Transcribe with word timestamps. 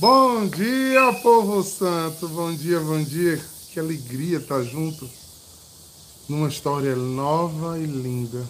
Bom 0.00 0.48
dia, 0.48 1.12
povo 1.22 1.62
santo. 1.62 2.26
Bom 2.26 2.56
dia, 2.56 2.80
bom 2.80 3.04
dia. 3.04 3.38
Que 3.70 3.78
alegria 3.78 4.38
estar 4.38 4.62
junto 4.62 5.06
numa 6.26 6.48
história 6.48 6.96
nova 6.96 7.78
e 7.78 7.84
linda, 7.84 8.42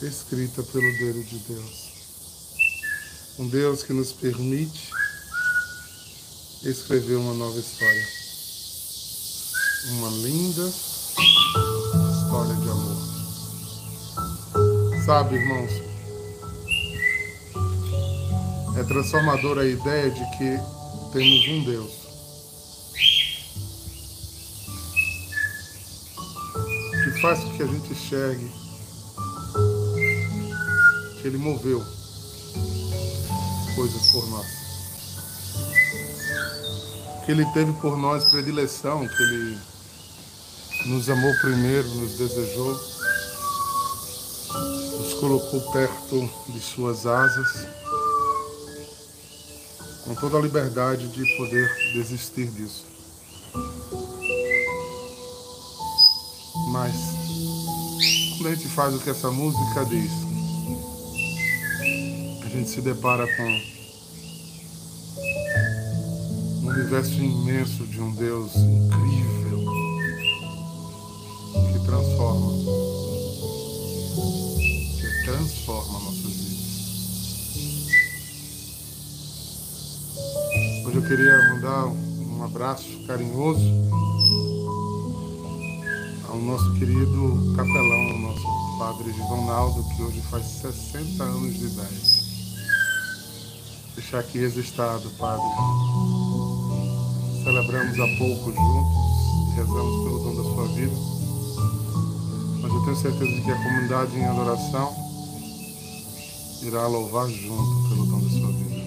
escrita 0.00 0.62
pelo 0.62 0.98
dedo 0.98 1.24
de 1.24 1.38
Deus. 1.40 1.88
Um 3.40 3.48
Deus 3.48 3.82
que 3.82 3.92
nos 3.92 4.12
permite 4.12 4.92
escrever 6.62 7.16
uma 7.16 7.34
nova 7.34 7.58
história. 7.58 8.06
Uma 9.94 10.10
linda 10.10 10.62
história 12.22 12.54
de 12.54 12.70
amor. 12.70 12.96
Sabe, 15.04 15.34
irmãos, 15.34 15.87
é 18.76 18.84
transformadora 18.84 19.62
a 19.62 19.66
ideia 19.66 20.10
de 20.10 20.24
que 20.36 20.58
temos 21.12 21.48
um 21.48 21.64
Deus. 21.64 21.92
Que 27.04 27.20
faz 27.20 27.40
com 27.40 27.56
que 27.56 27.62
a 27.62 27.66
gente 27.66 27.92
enxergue 27.92 28.50
que 31.20 31.26
Ele 31.26 31.38
moveu 31.38 31.84
coisas 33.74 34.12
por 34.12 34.28
nós. 34.30 34.46
Que 37.24 37.32
Ele 37.32 37.44
teve 37.46 37.72
por 37.74 37.96
nós 37.96 38.26
predileção, 38.26 39.06
que 39.08 39.22
Ele 39.22 39.58
nos 40.86 41.10
amou 41.10 41.32
primeiro, 41.40 41.88
nos 41.88 42.18
desejou, 42.18 42.72
nos 44.98 45.14
colocou 45.14 45.60
perto 45.72 46.30
de 46.48 46.60
Suas 46.60 47.06
asas 47.06 47.78
com 50.08 50.14
toda 50.14 50.38
a 50.38 50.40
liberdade 50.40 51.06
de 51.08 51.36
poder 51.36 51.70
desistir 51.92 52.46
disso. 52.46 52.86
Mas 56.72 56.94
quando 58.38 58.46
a 58.46 58.54
gente 58.54 58.68
faz 58.68 58.94
o 58.94 59.00
que 59.00 59.10
essa 59.10 59.30
música 59.30 59.84
diz, 59.84 60.10
a 62.42 62.48
gente 62.48 62.70
se 62.70 62.80
depara 62.80 63.26
com 63.36 63.42
um 66.62 66.68
universo 66.68 67.12
imenso 67.12 67.86
de 67.86 68.00
um 68.00 68.10
Deus 68.14 68.56
incrível 68.56 69.58
que 71.70 71.84
transforma, 71.84 72.52
que 74.98 75.24
transforma 75.26 75.77
queria 81.08 81.38
mandar 81.54 81.86
um 81.86 82.44
abraço 82.44 82.86
carinhoso 83.06 83.64
ao 86.28 86.36
nosso 86.36 86.70
querido 86.74 87.54
capelão, 87.56 88.14
o 88.14 88.18
nosso 88.18 88.78
padre 88.78 89.10
Givanaldo, 89.14 89.82
que 89.96 90.02
hoje 90.02 90.20
faz 90.30 90.44
60 90.44 91.24
anos 91.24 91.54
de 91.54 91.64
idade. 91.64 92.18
Deixar 93.94 94.18
aqui 94.18 94.38
registrado, 94.38 95.08
padre. 95.18 95.46
Celebramos 97.42 97.98
há 97.98 98.18
pouco 98.18 98.52
juntos, 98.52 99.56
rezamos 99.56 100.04
pelo 100.04 100.18
dom 100.18 100.36
da 100.36 100.42
sua 100.42 100.68
vida. 100.74 100.96
Mas 102.60 102.70
eu 102.70 102.84
tenho 102.84 102.96
certeza 102.96 103.34
de 103.34 103.40
que 103.40 103.50
a 103.50 103.56
comunidade 103.56 104.14
em 104.14 104.26
adoração 104.26 104.94
irá 106.64 106.86
louvar 106.86 107.30
junto 107.30 107.88
pelo 107.88 108.04
dom 108.04 108.20
da 108.20 108.28
sua 108.28 108.52
vida. 108.52 108.77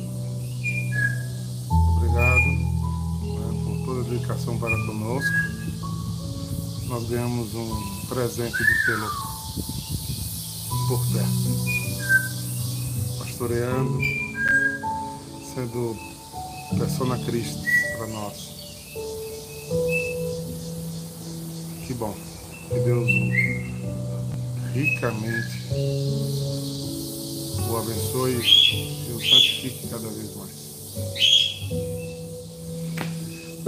Dedicação 4.04 4.58
para 4.58 4.76
conosco. 4.86 5.32
Nós 6.88 7.08
ganhamos 7.10 7.54
um 7.54 8.06
presente 8.08 8.58
de 8.58 8.86
tê-lo 8.86 9.10
por 10.88 11.08
perto, 11.08 11.50
pastoreando, 13.20 13.98
sendo 15.54 15.96
persona 16.78 17.18
Cristo 17.26 17.62
para 17.98 18.08
nós. 18.08 18.36
Que 21.88 21.94
bom. 21.94 22.16
Que 22.70 22.80
Deus 22.80 23.08
ricamente 24.74 25.68
o 27.70 27.78
abençoe 27.78 28.34
e 28.34 29.14
o 29.14 29.20
santifique 29.20 29.88
cada 29.88 30.10
vez 30.10 30.36
mais. 30.36 31.31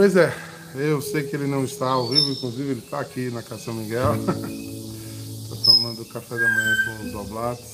Pois 0.04 0.18
é, 0.18 0.36
eu 0.76 1.02
sei 1.02 1.24
que 1.24 1.34
ele 1.34 1.48
não 1.48 1.64
está 1.64 1.88
ao 1.88 2.10
vivo, 2.10 2.30
inclusive 2.30 2.72
ele 2.72 2.82
está 2.82 3.00
aqui 3.00 3.30
na 3.30 3.42
Casa 3.42 3.64
São 3.64 3.74
Miguel. 3.74 4.16
Está 4.20 5.56
tomando 5.64 6.04
café 6.04 6.36
da 6.36 6.50
manhã 6.50 6.76
com 6.86 7.06
os 7.08 7.16
oblatos. 7.16 7.66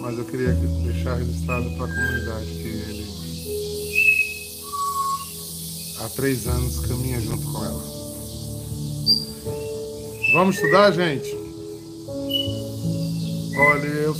Mas 0.00 0.16
eu 0.16 0.24
queria 0.24 0.52
deixar 0.52 1.16
registrado 1.16 1.68
para 1.72 1.86
a 1.86 1.88
comunidade 1.88 2.46
que 2.46 2.68
ele 2.68 3.06
há 5.98 6.08
três 6.10 6.46
anos 6.46 6.78
caminha 6.86 7.20
junto 7.20 7.44
com 7.50 7.64
ela. 7.64 7.84
Vamos 10.32 10.54
estudar, 10.54 10.92
gente? 10.92 11.36
Olha, 13.58 13.86
eu 13.88 14.14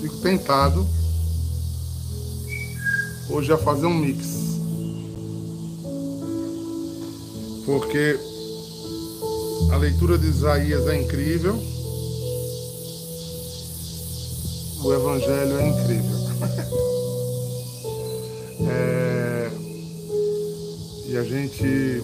fico 0.00 0.16
tentado 0.22 0.88
hoje 3.28 3.52
a 3.52 3.58
fazer 3.58 3.84
um 3.84 3.94
mix. 3.94 4.39
Porque 7.70 8.18
a 9.70 9.76
leitura 9.76 10.18
de 10.18 10.26
Isaías 10.26 10.88
é 10.88 11.00
incrível, 11.00 11.54
o 14.82 14.92
Evangelho 14.92 15.56
é 15.56 15.68
incrível. 15.68 16.18
é, 18.68 19.50
e 21.10 21.16
a 21.16 21.22
gente 21.22 22.02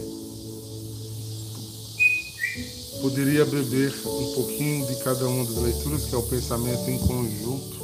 poderia 3.03 3.45
beber 3.45 3.93
um 4.07 4.35
pouquinho 4.35 4.87
de 4.87 4.95
cada 5.03 5.27
uma 5.27 5.45
das 5.47 5.57
leituras, 5.57 6.05
que 6.05 6.15
é 6.15 6.19
o 6.19 6.23
pensamento 6.23 6.89
em 6.89 6.99
conjunto 6.99 7.77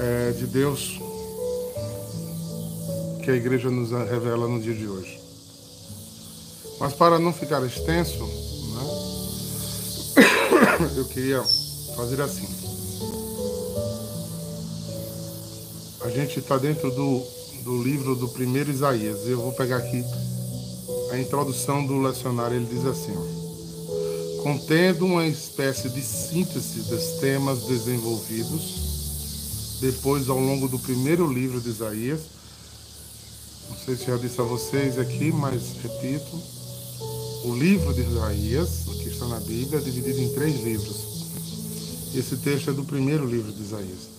é, 0.00 0.32
de 0.32 0.48
Deus 0.48 0.98
que 3.22 3.30
a 3.30 3.34
igreja 3.34 3.70
nos 3.70 3.92
revela 3.92 4.48
no 4.48 4.60
dia 4.60 4.74
de 4.74 4.88
hoje. 4.88 5.25
Mas 6.78 6.92
para 6.92 7.18
não 7.18 7.32
ficar 7.32 7.64
extenso, 7.64 8.22
né, 8.74 8.82
eu 10.96 11.06
queria 11.06 11.42
fazer 11.96 12.20
assim. 12.20 12.46
A 16.02 16.10
gente 16.10 16.38
está 16.38 16.58
dentro 16.58 16.90
do, 16.90 17.22
do 17.62 17.82
livro 17.82 18.14
do 18.14 18.28
primeiro 18.28 18.70
Isaías. 18.70 19.26
Eu 19.26 19.40
vou 19.40 19.52
pegar 19.52 19.78
aqui 19.78 20.04
a 21.12 21.18
introdução 21.18 21.86
do 21.86 21.98
lecionário. 22.00 22.56
Ele 22.56 22.66
diz 22.66 22.84
assim: 22.84 23.14
ó, 23.16 24.42
contendo 24.42 25.06
uma 25.06 25.26
espécie 25.26 25.88
de 25.88 26.02
síntese 26.02 26.82
dos 26.82 27.20
temas 27.20 27.64
desenvolvidos 27.64 28.84
depois 29.80 30.28
ao 30.28 30.38
longo 30.38 30.68
do 30.68 30.78
primeiro 30.78 31.32
livro 31.32 31.58
de 31.58 31.70
Isaías. 31.70 32.20
Não 33.70 33.78
sei 33.78 33.96
se 33.96 34.04
já 34.06 34.16
disse 34.16 34.38
a 34.40 34.44
vocês 34.44 34.98
aqui, 34.98 35.32
mas 35.32 35.72
repito 35.82 36.55
o 37.46 37.54
livro 37.54 37.94
de 37.94 38.00
Isaías, 38.00 38.68
que 39.00 39.08
está 39.08 39.24
na 39.28 39.38
Bíblia, 39.38 39.78
é 39.78 39.82
dividido 39.82 40.20
em 40.20 40.28
três 40.30 40.64
livros. 40.64 40.96
Esse 42.12 42.36
texto 42.38 42.70
é 42.70 42.72
do 42.72 42.84
primeiro 42.84 43.24
livro 43.24 43.52
de 43.52 43.62
Isaías. 43.62 44.16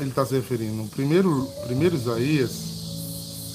Ele 0.00 0.08
está 0.10 0.24
se 0.24 0.34
referindo 0.34 0.74
no 0.74 0.86
primeiro, 0.86 1.44
primeiro 1.66 1.96
Isaías, 1.96 2.52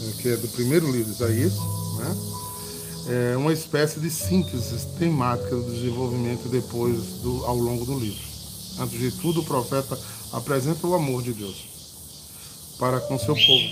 é, 0.02 0.22
que 0.22 0.28
é 0.28 0.36
do 0.36 0.48
primeiro 0.50 0.92
livro 0.92 1.06
de 1.06 1.12
Isaías, 1.12 1.54
né? 2.00 3.32
é 3.34 3.38
uma 3.38 3.54
espécie 3.54 3.98
de 4.02 4.10
síntese 4.10 4.86
temática 5.00 5.56
do 5.56 5.72
desenvolvimento 5.72 6.50
depois 6.50 6.98
do, 7.24 7.46
ao 7.46 7.56
longo 7.56 7.86
do 7.86 7.98
livro. 7.98 8.24
Antes 8.78 9.00
de 9.00 9.12
tudo, 9.12 9.40
o 9.40 9.46
profeta 9.46 9.98
apresenta 10.34 10.86
o 10.86 10.96
amor 10.96 11.24
de 11.24 11.32
Deus 11.32 11.66
para 12.78 13.00
com 13.00 13.18
seu 13.18 13.36
povo, 13.36 13.70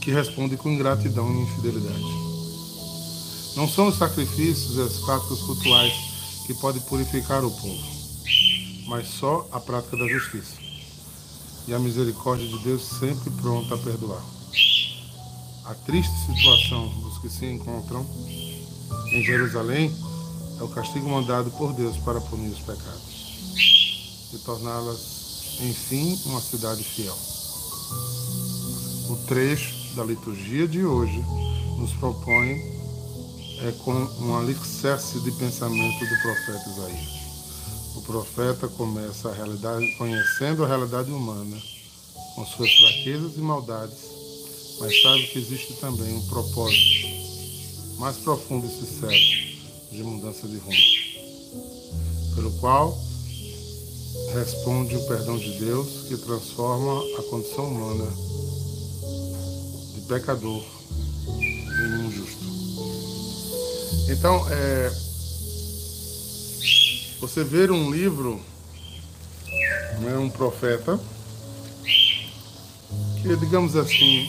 que 0.00 0.10
responde 0.10 0.56
com 0.56 0.70
ingratidão 0.70 1.30
e 1.30 1.42
infidelidade. 1.42 2.29
Não 3.56 3.68
são 3.68 3.88
os 3.88 3.96
sacrifícios 3.96 4.76
e 4.76 4.80
as 4.80 4.98
práticas 5.04 5.40
cultuais 5.40 5.92
que 6.46 6.54
podem 6.54 6.80
purificar 6.82 7.44
o 7.44 7.50
povo, 7.50 7.86
mas 8.86 9.08
só 9.08 9.46
a 9.52 9.60
prática 9.60 9.96
da 9.96 10.08
justiça. 10.08 10.56
E 11.68 11.74
a 11.74 11.78
misericórdia 11.78 12.46
de 12.46 12.58
Deus 12.58 12.82
sempre 12.82 13.30
pronta 13.30 13.74
a 13.74 13.78
perdoar. 13.78 14.24
A 15.64 15.74
triste 15.74 16.12
situação 16.26 16.88
dos 17.00 17.18
que 17.18 17.28
se 17.28 17.46
encontram 17.46 18.04
em 19.12 19.22
Jerusalém 19.22 19.94
é 20.58 20.62
o 20.62 20.68
castigo 20.68 21.08
mandado 21.08 21.50
por 21.52 21.72
Deus 21.72 21.96
para 21.98 22.20
punir 22.20 22.50
os 22.50 22.58
pecados 22.58 24.30
e 24.32 24.38
torná-las 24.38 25.20
enfim, 25.60 26.18
uma 26.26 26.40
cidade 26.40 26.82
fiel. 26.82 27.16
O 29.10 29.16
trecho 29.26 29.94
da 29.94 30.04
liturgia 30.04 30.66
de 30.66 30.84
hoje 30.84 31.22
nos 31.76 31.92
propõe 31.94 32.79
é 33.62 33.72
com 33.84 33.92
um 33.92 34.38
alicerce 34.38 35.20
de 35.20 35.30
pensamento 35.32 36.00
do 36.06 36.22
profeta 36.22 36.70
Isaías. 36.70 37.20
O 37.94 38.02
profeta 38.02 38.68
começa 38.68 39.28
a 39.28 39.34
realidade 39.34 39.86
conhecendo 39.98 40.64
a 40.64 40.68
realidade 40.68 41.10
humana, 41.10 41.60
com 42.34 42.46
suas 42.46 42.70
fraquezas 42.72 43.36
e 43.36 43.40
maldades, 43.40 43.98
mas 44.80 45.02
sabe 45.02 45.26
que 45.26 45.38
existe 45.38 45.74
também 45.74 46.14
um 46.14 46.26
propósito 46.28 47.06
mais 47.98 48.16
profundo 48.16 48.66
e 48.66 48.70
sincero 48.70 49.50
de 49.92 50.02
mudança 50.02 50.48
de 50.48 50.56
rumo, 50.56 52.34
pelo 52.34 52.52
qual 52.60 52.98
responde 54.32 54.96
o 54.96 55.06
perdão 55.06 55.36
de 55.36 55.58
Deus 55.58 56.06
que 56.08 56.16
transforma 56.16 57.02
a 57.18 57.22
condição 57.24 57.66
humana 57.66 58.10
de 59.94 60.00
pecador 60.02 60.64
em 61.28 62.06
um 62.06 62.10
justo. 62.10 62.39
Então, 64.10 64.44
é, 64.50 64.92
você 67.20 67.44
ver 67.44 67.70
um 67.70 67.92
livro, 67.92 68.40
né, 70.00 70.18
um 70.18 70.28
profeta, 70.28 70.98
que, 73.22 73.36
digamos 73.36 73.76
assim, 73.76 74.28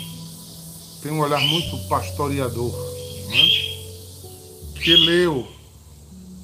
tem 1.02 1.12
um 1.12 1.20
olhar 1.20 1.42
muito 1.42 1.90
pastoreador, 1.90 2.72
né, 3.28 3.50
que 4.84 4.96
leu 4.96 5.48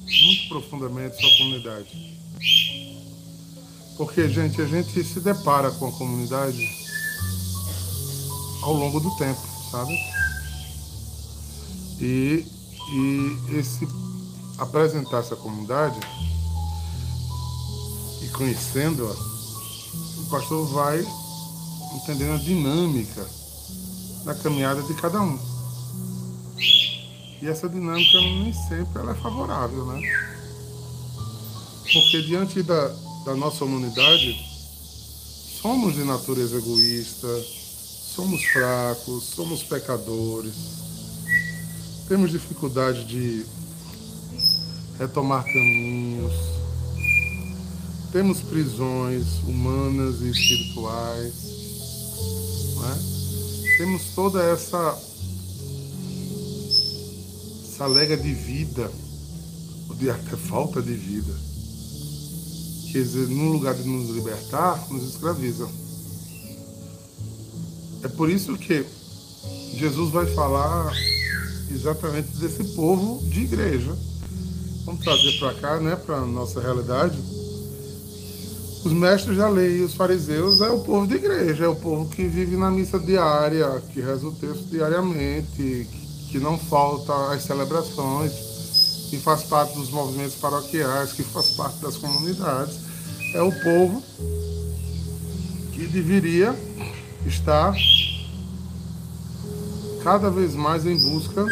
muito 0.04 0.48
profundamente 0.48 1.20
sua 1.20 1.30
comunidade. 1.38 2.18
Porque, 3.96 4.28
gente, 4.28 4.60
a 4.60 4.66
gente 4.66 5.04
se 5.04 5.20
depara 5.20 5.70
com 5.70 5.86
a 5.86 5.92
comunidade 5.92 6.68
ao 8.62 8.72
longo 8.72 8.98
do 8.98 9.16
tempo, 9.16 9.40
sabe? 9.70 9.96
E, 12.00 12.57
e 12.90 13.58
esse 13.58 13.86
apresentar 14.58 15.20
essa 15.20 15.36
comunidade 15.36 15.98
e 18.22 18.28
conhecendo-a, 18.30 19.12
o 19.12 20.26
pastor 20.30 20.66
vai 20.68 21.06
entendendo 21.94 22.34
a 22.34 22.38
dinâmica 22.38 23.26
da 24.24 24.34
caminhada 24.34 24.82
de 24.82 24.94
cada 24.94 25.20
um. 25.20 25.38
E 27.40 27.46
essa 27.46 27.68
dinâmica 27.68 28.20
nem 28.20 28.52
sempre 28.52 29.00
ela 29.00 29.12
é 29.12 29.14
favorável, 29.14 29.86
né? 29.86 30.00
Porque 31.92 32.22
diante 32.22 32.62
da, 32.62 32.88
da 33.24 33.36
nossa 33.36 33.64
humanidade, 33.64 34.36
somos 35.62 35.94
de 35.94 36.04
natureza 36.04 36.58
egoísta, 36.58 37.28
somos 38.14 38.44
fracos, 38.44 39.24
somos 39.24 39.62
pecadores, 39.62 40.54
temos 42.08 42.30
dificuldade 42.30 43.04
de 43.04 43.44
retomar 44.98 45.44
caminhos, 45.44 46.32
temos 48.10 48.40
prisões 48.40 49.26
humanas 49.46 50.22
e 50.22 50.30
espirituais, 50.30 51.34
é? 52.82 53.76
temos 53.76 54.02
toda 54.14 54.42
essa, 54.42 54.98
essa 57.68 57.86
lega 57.86 58.16
de 58.16 58.32
vida, 58.32 58.90
ou 59.90 59.94
de 59.94 60.08
até 60.08 60.34
falta 60.34 60.80
de 60.80 60.94
vida, 60.94 61.34
que 62.90 63.00
no 63.28 63.52
lugar 63.52 63.74
de 63.74 63.86
nos 63.86 64.08
libertar, 64.08 64.90
nos 64.90 65.06
escraviza. 65.10 65.68
É 68.02 68.08
por 68.08 68.30
isso 68.30 68.56
que 68.56 68.86
Jesus 69.74 70.10
vai 70.10 70.26
falar 70.34 70.90
exatamente 71.72 72.28
desse 72.36 72.64
povo 72.74 73.22
de 73.28 73.42
igreja. 73.42 73.96
Vamos 74.84 75.02
trazer 75.02 75.38
para 75.38 75.54
cá, 75.54 75.80
né, 75.80 75.96
para 75.96 76.16
a 76.16 76.26
nossa 76.26 76.60
realidade 76.60 77.18
os 78.84 78.92
mestres 78.92 79.36
da 79.36 79.48
lei 79.48 79.78
e 79.78 79.82
os 79.82 79.94
fariseus 79.94 80.60
é 80.60 80.70
o 80.70 80.80
povo 80.80 81.06
de 81.06 81.16
igreja, 81.16 81.64
é 81.64 81.68
o 81.68 81.74
povo 81.74 82.08
que 82.08 82.26
vive 82.26 82.56
na 82.56 82.70
missa 82.70 82.98
diária, 82.98 83.82
que 83.92 84.00
reza 84.00 84.26
o 84.26 84.32
texto 84.32 84.64
diariamente, 84.70 85.86
que 86.30 86.38
não 86.38 86.56
falta 86.56 87.32
às 87.32 87.42
celebrações, 87.42 88.32
que 89.10 89.18
faz 89.18 89.42
parte 89.42 89.74
dos 89.74 89.90
movimentos 89.90 90.36
paroquiais, 90.36 91.12
que 91.12 91.22
faz 91.22 91.50
parte 91.50 91.80
das 91.80 91.96
comunidades. 91.96 92.78
É 93.34 93.42
o 93.42 93.52
povo 93.62 94.02
que 95.72 95.86
deveria 95.86 96.54
estar 97.26 97.74
cada 100.08 100.30
vez 100.30 100.54
mais 100.54 100.86
em 100.86 100.96
busca 100.96 101.44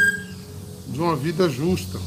de 0.89 0.99
uma 0.99 1.15
vida 1.15 1.47
justa 1.47 2.01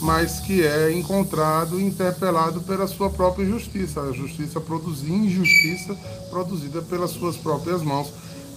mas 0.00 0.40
que 0.40 0.66
é 0.66 0.92
encontrado 0.92 1.78
e 1.78 1.84
interpelado 1.84 2.60
pela 2.62 2.88
sua 2.88 3.08
própria 3.08 3.46
justiça. 3.46 4.02
A 4.02 4.12
justiça 4.12 4.60
produzir 4.60 5.10
injustiça 5.10 5.96
produzida 6.28 6.82
pelas 6.82 7.12
suas 7.12 7.36
próprias 7.36 7.82
mãos, 7.82 8.12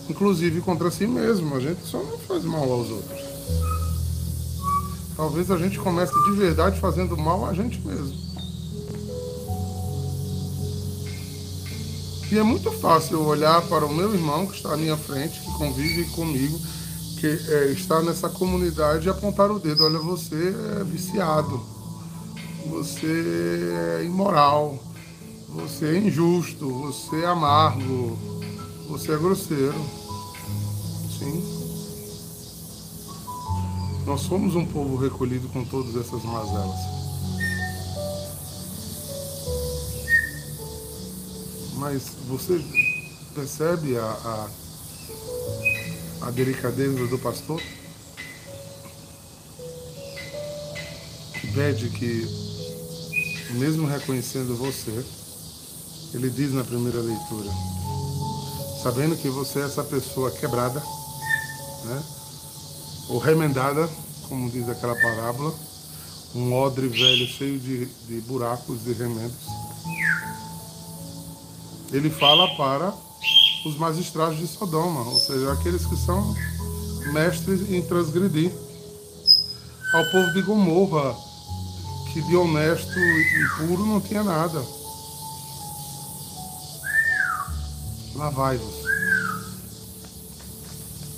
inclusive 0.09 0.59
contra 0.59 0.91
si 0.91 1.05
mesmo. 1.05 1.55
A 1.55 1.59
gente 1.59 1.85
só 1.85 1.99
não 1.99 2.17
faz 2.17 2.43
mal 2.43 2.69
aos 2.69 2.89
outros. 2.89 3.21
Talvez 5.15 5.51
a 5.51 5.57
gente 5.57 5.79
comece 5.79 6.13
de 6.25 6.31
verdade 6.31 6.81
fazendo 6.81 7.15
mal 7.15 7.45
a 7.45 7.53
gente 7.53 7.79
mesmo. 7.79 8.17
E 12.29 12.37
é 12.37 12.43
muito 12.43 12.69
fácil 12.71 13.21
olhar 13.21 13.61
para 13.63 13.85
o 13.85 13.93
meu 13.93 14.13
irmão 14.13 14.45
que 14.47 14.55
está 14.57 14.73
à 14.73 14.77
minha 14.77 14.97
frente, 14.97 15.39
que 15.39 15.51
convive 15.53 16.03
comigo, 16.11 16.59
que 17.19 17.25
é, 17.25 17.71
está 17.71 18.01
nessa 18.01 18.27
comunidade 18.27 19.07
e 19.07 19.09
apontar 19.09 19.49
o 19.49 19.59
dedo, 19.59 19.85
olha, 19.85 19.97
você 19.97 20.53
é 20.79 20.83
viciado, 20.83 21.61
você 22.69 23.99
é 23.99 24.03
imoral, 24.03 24.77
você 25.47 25.85
é 25.85 25.97
injusto, 25.99 26.69
você 26.69 27.21
é 27.21 27.27
amargo, 27.27 28.17
você 28.89 29.13
é 29.13 29.17
grosseiro. 29.17 29.85
Sim. 31.17 31.43
Nós 34.05 34.21
somos 34.21 34.53
um 34.53 34.65
povo 34.65 34.97
recolhido 34.97 35.47
com 35.47 35.63
todas 35.63 35.95
essas 35.95 36.23
mazelas. 36.23 36.96
Mas 41.77 42.03
você 42.27 42.61
percebe 43.33 43.97
a, 43.97 44.03
a 44.03 44.49
a 46.21 46.31
delicadeza 46.31 47.07
do 47.07 47.17
pastor, 47.19 47.61
que 51.39 51.47
pede 51.53 51.89
que, 51.89 52.27
mesmo 53.53 53.87
reconhecendo 53.87 54.55
você, 54.57 55.05
ele 56.13 56.29
diz 56.29 56.53
na 56.53 56.63
primeira 56.63 56.99
leitura, 56.99 57.49
sabendo 58.83 59.15
que 59.15 59.29
você 59.29 59.59
é 59.59 59.63
essa 59.63 59.83
pessoa 59.83 60.31
quebrada, 60.31 60.81
né? 61.85 62.03
ou 63.09 63.19
remendada, 63.19 63.89
como 64.27 64.49
diz 64.49 64.67
aquela 64.67 64.95
parábola, 64.95 65.53
um 66.35 66.53
odre 66.53 66.87
velho 66.87 67.25
cheio 67.25 67.59
de, 67.59 67.85
de 67.85 68.21
buracos 68.21 68.85
e 68.85 68.91
remendos. 68.91 69.66
Ele 71.91 72.09
fala 72.09 72.55
para 72.55 72.93
os 73.65 73.77
magistrados 73.77 74.37
de 74.37 74.47
Sodoma, 74.47 75.01
ou 75.01 75.17
seja, 75.17 75.53
aqueles 75.53 75.85
que 75.85 75.95
são 75.95 76.35
mestres 77.13 77.69
em 77.71 77.81
transgredir. 77.81 78.51
Ao 79.93 80.05
povo 80.11 80.33
de 80.33 80.41
Gomorra, 80.41 81.15
que 82.11 82.21
de 82.21 82.35
honesto 82.35 82.99
e 82.99 83.47
puro 83.57 83.85
não 83.85 84.01
tinha 84.01 84.23
nada. 84.23 84.61
Lavai-vos. 88.15 88.75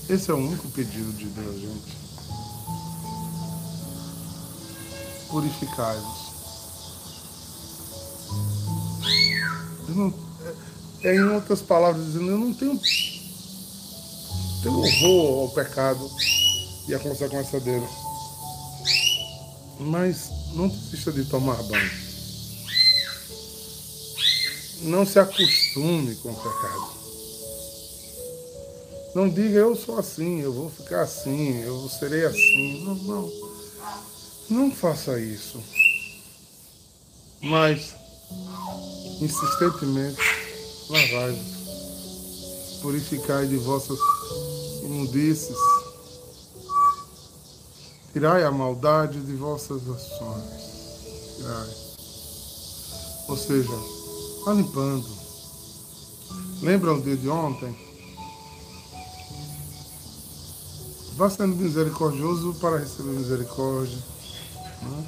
Esse 0.07 0.29
é 0.29 0.33
o 0.33 0.37
único 0.37 0.67
pedido 0.69 1.11
de 1.13 1.25
Deus, 1.25 1.61
gente. 1.61 1.97
Purificai-vos. 5.29 6.29
Eu 9.87 9.95
não 9.95 10.28
é, 11.03 11.15
em 11.15 11.23
outras 11.23 11.61
palavras, 11.61 12.05
dizendo, 12.05 12.31
eu 12.31 12.37
não 12.37 12.53
tenho, 12.53 12.79
tenho 14.61 14.77
horror 14.77 15.41
ao 15.43 15.49
pecado 15.49 16.09
e 16.87 16.93
à 16.93 16.99
consequência 16.99 17.59
dele. 17.59 17.87
Mas 19.79 20.29
não 20.53 20.67
desista 20.67 21.11
de 21.11 21.23
tomar 21.25 21.61
banho. 21.63 21.91
Não 24.81 25.05
se 25.05 25.19
acostume 25.19 26.15
com 26.15 26.31
o 26.31 26.35
pecado. 26.35 26.99
Não 29.15 29.27
diga 29.27 29.59
eu 29.59 29.75
sou 29.75 29.97
assim, 29.97 30.39
eu 30.41 30.53
vou 30.53 30.69
ficar 30.69 31.01
assim, 31.01 31.61
eu 31.61 31.89
serei 31.89 32.25
assim. 32.25 32.83
Não, 32.83 32.95
não. 32.95 33.31
Não 34.49 34.71
faça 34.71 35.19
isso. 35.19 35.61
Mas 37.41 37.95
insistentemente, 39.21 40.21
lavai-vos, 40.89 42.79
purificai 42.81 43.45
de 43.45 43.57
vossas 43.57 43.99
imundícies, 44.83 45.57
tirai 48.11 48.43
a 48.43 48.51
maldade 48.51 49.21
de 49.21 49.35
vossas 49.35 49.87
ações, 49.87 51.35
tirai. 51.37 51.69
Ou 53.27 53.37
seja, 53.37 53.71
vá 54.43 54.53
limpando. 54.53 55.07
Lembra 56.63 56.93
o 56.93 57.01
dia 57.01 57.15
de 57.15 57.29
ontem? 57.29 57.75
Vá 61.15 61.29
sendo 61.29 61.55
misericordioso 61.55 62.55
para 62.55 62.79
receber 62.79 63.11
misericórdia. 63.11 63.97
Né? 64.81 65.07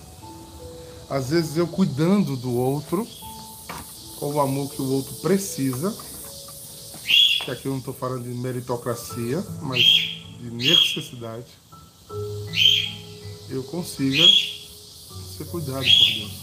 Às 1.09 1.29
vezes 1.29 1.57
eu 1.57 1.67
cuidando 1.67 2.37
do 2.37 2.53
outro, 2.53 3.07
com 4.21 4.33
o 4.33 4.39
amor 4.39 4.69
que 4.69 4.79
o 4.79 4.87
outro 4.91 5.15
precisa, 5.15 5.91
que 7.43 7.49
aqui 7.49 7.65
eu 7.65 7.71
não 7.71 7.79
estou 7.79 7.91
falando 7.91 8.23
de 8.23 8.29
meritocracia, 8.29 9.43
mas 9.63 9.81
de 10.39 10.51
necessidade, 10.51 11.47
eu 13.49 13.63
consiga 13.63 14.23
ser 15.35 15.45
cuidado 15.45 15.83
por 15.83 16.13
Deus. 16.13 16.41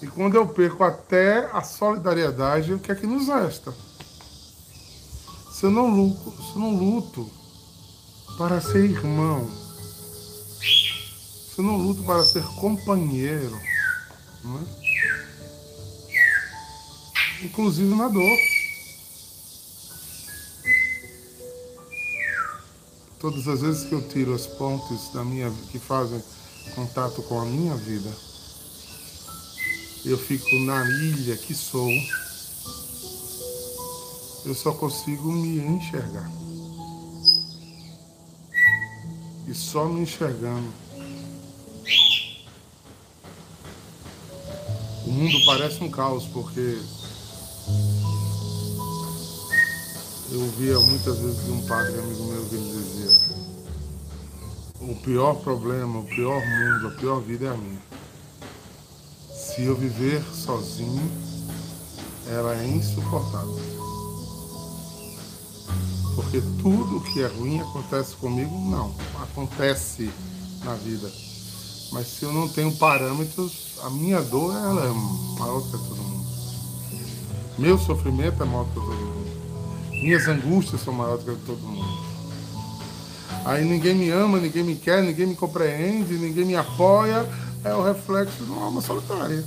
E 0.00 0.06
quando 0.06 0.36
eu 0.36 0.48
perco 0.48 0.82
até 0.82 1.44
a 1.52 1.62
solidariedade, 1.62 2.72
o 2.72 2.78
que 2.78 2.90
é 2.90 2.94
que 2.94 3.06
nos 3.06 3.28
resta? 3.28 3.74
Se 5.52 5.66
eu 5.66 5.70
não 5.70 5.94
luto, 5.94 6.30
se 6.42 6.54
eu 6.54 6.58
não 6.58 6.74
luto 6.74 7.30
para 8.38 8.62
ser 8.62 8.82
irmão, 8.82 9.46
se 10.58 11.58
eu 11.58 11.64
não 11.64 11.76
luto 11.76 12.02
para 12.02 12.24
ser 12.24 12.44
companheiro, 12.54 13.60
não 14.42 14.58
é? 14.58 14.85
Inclusive 17.42 17.94
na 17.94 18.08
dor. 18.08 18.38
Todas 23.18 23.48
as 23.48 23.60
vezes 23.60 23.88
que 23.88 23.94
eu 23.94 24.06
tiro 24.08 24.34
as 24.34 24.46
pontes 24.46 25.12
da 25.12 25.24
minha 25.24 25.50
que 25.70 25.78
fazem 25.78 26.22
contato 26.74 27.22
com 27.22 27.40
a 27.40 27.44
minha 27.44 27.74
vida, 27.74 28.10
eu 30.04 30.18
fico 30.18 30.54
na 30.60 30.84
ilha 30.88 31.36
que 31.36 31.54
sou, 31.54 31.90
eu 34.44 34.54
só 34.54 34.72
consigo 34.72 35.32
me 35.32 35.58
enxergar. 35.58 36.30
E 39.48 39.54
só 39.54 39.86
me 39.86 40.02
enxergando. 40.02 40.72
O 45.04 45.10
mundo 45.10 45.44
parece 45.46 45.82
um 45.82 45.90
caos, 45.90 46.24
porque 46.26 46.80
eu 50.36 50.42
ouvia 50.42 50.78
muitas 50.80 51.18
vezes 51.18 51.44
de 51.46 51.50
um 51.50 51.62
padre 51.62 51.98
amigo 51.98 52.24
meu 52.24 52.44
que 52.44 52.54
ele 52.56 52.64
dizia: 52.64 53.36
o 54.80 54.94
pior 54.96 55.34
problema, 55.36 56.00
o 56.00 56.04
pior 56.04 56.38
mundo, 56.38 56.88
a 56.88 56.90
pior 56.90 57.20
vida 57.20 57.46
é 57.46 57.48
a 57.48 57.56
minha. 57.56 57.80
Se 59.34 59.62
eu 59.64 59.74
viver 59.74 60.22
sozinho, 60.34 61.10
ela 62.28 62.54
é 62.54 62.68
insuportável. 62.68 63.58
Porque 66.14 66.42
tudo 66.60 67.00
que 67.00 67.22
é 67.22 67.26
ruim 67.26 67.60
acontece 67.60 68.14
comigo? 68.16 68.54
Não, 68.70 68.94
acontece 69.22 70.10
na 70.64 70.74
vida. 70.74 71.10
Mas 71.92 72.08
se 72.08 72.24
eu 72.24 72.32
não 72.32 72.46
tenho 72.46 72.76
parâmetros, 72.76 73.78
a 73.82 73.88
minha 73.88 74.20
dor 74.20 74.54
ela 74.54 74.84
é 74.84 75.38
maior 75.40 75.62
que 75.62 75.70
todo 75.70 75.96
mundo. 75.96 76.26
Meu 77.58 77.78
sofrimento 77.78 78.42
é 78.42 78.46
maior 78.46 78.66
que 78.66 78.74
todo 78.74 78.86
mundo. 78.86 79.05
Minhas 80.06 80.28
angústias 80.28 80.82
são 80.82 80.94
maiores 80.94 81.24
que 81.24 81.34
todo 81.44 81.58
mundo. 81.58 82.06
Aí 83.44 83.64
ninguém 83.64 83.92
me 83.92 84.08
ama, 84.08 84.38
ninguém 84.38 84.62
me 84.62 84.76
quer, 84.76 85.02
ninguém 85.02 85.26
me 85.26 85.34
compreende, 85.34 86.14
ninguém 86.14 86.44
me 86.44 86.54
apoia 86.54 87.28
é 87.64 87.74
o 87.74 87.82
reflexo 87.82 88.44
de 88.44 88.48
uma 88.52 88.66
alma 88.66 88.80
solitária. 88.80 89.44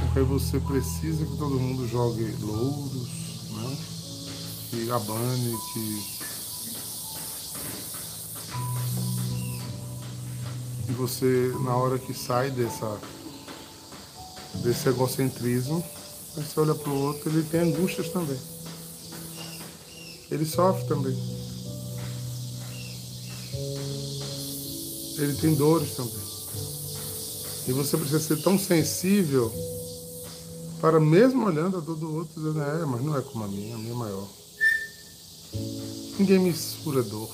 Porque 0.00 0.20
você 0.20 0.58
precisa 0.60 1.26
que 1.26 1.36
todo 1.36 1.60
mundo 1.60 1.86
jogue 1.86 2.24
louros, 2.40 3.06
né? 3.50 3.76
que 4.70 4.90
abane, 4.90 5.56
que. 5.74 6.22
E 10.88 10.92
você, 10.92 11.54
na 11.66 11.76
hora 11.76 11.98
que 11.98 12.14
sai 12.14 12.50
dessa, 12.50 12.98
desse 14.64 14.88
egocentrismo, 14.88 15.84
você 16.34 16.60
olha 16.60 16.74
para 16.74 16.90
o 16.90 16.98
outro, 16.98 17.28
ele 17.28 17.42
tem 17.42 17.60
angústias 17.60 18.08
também. 18.08 18.51
Ele 20.32 20.46
sofre 20.46 20.86
também. 20.86 21.14
Ele 25.18 25.34
tem 25.34 25.54
dores 25.54 25.94
também. 25.94 26.22
E 27.68 27.72
você 27.72 27.98
precisa 27.98 28.18
ser 28.18 28.42
tão 28.42 28.58
sensível 28.58 29.52
para 30.80 30.98
mesmo 30.98 31.44
olhando 31.44 31.76
a 31.76 31.80
dor 31.80 31.96
do 31.96 32.14
outro, 32.14 32.32
dizendo, 32.34 32.62
é, 32.62 32.86
mas 32.86 33.04
não 33.04 33.16
é 33.16 33.20
como 33.20 33.44
a 33.44 33.48
minha, 33.48 33.74
a 33.74 33.78
minha 33.78 33.92
é 33.92 33.94
maior. 33.94 34.26
Ninguém 36.18 36.38
mistura 36.38 37.02
dor. 37.02 37.30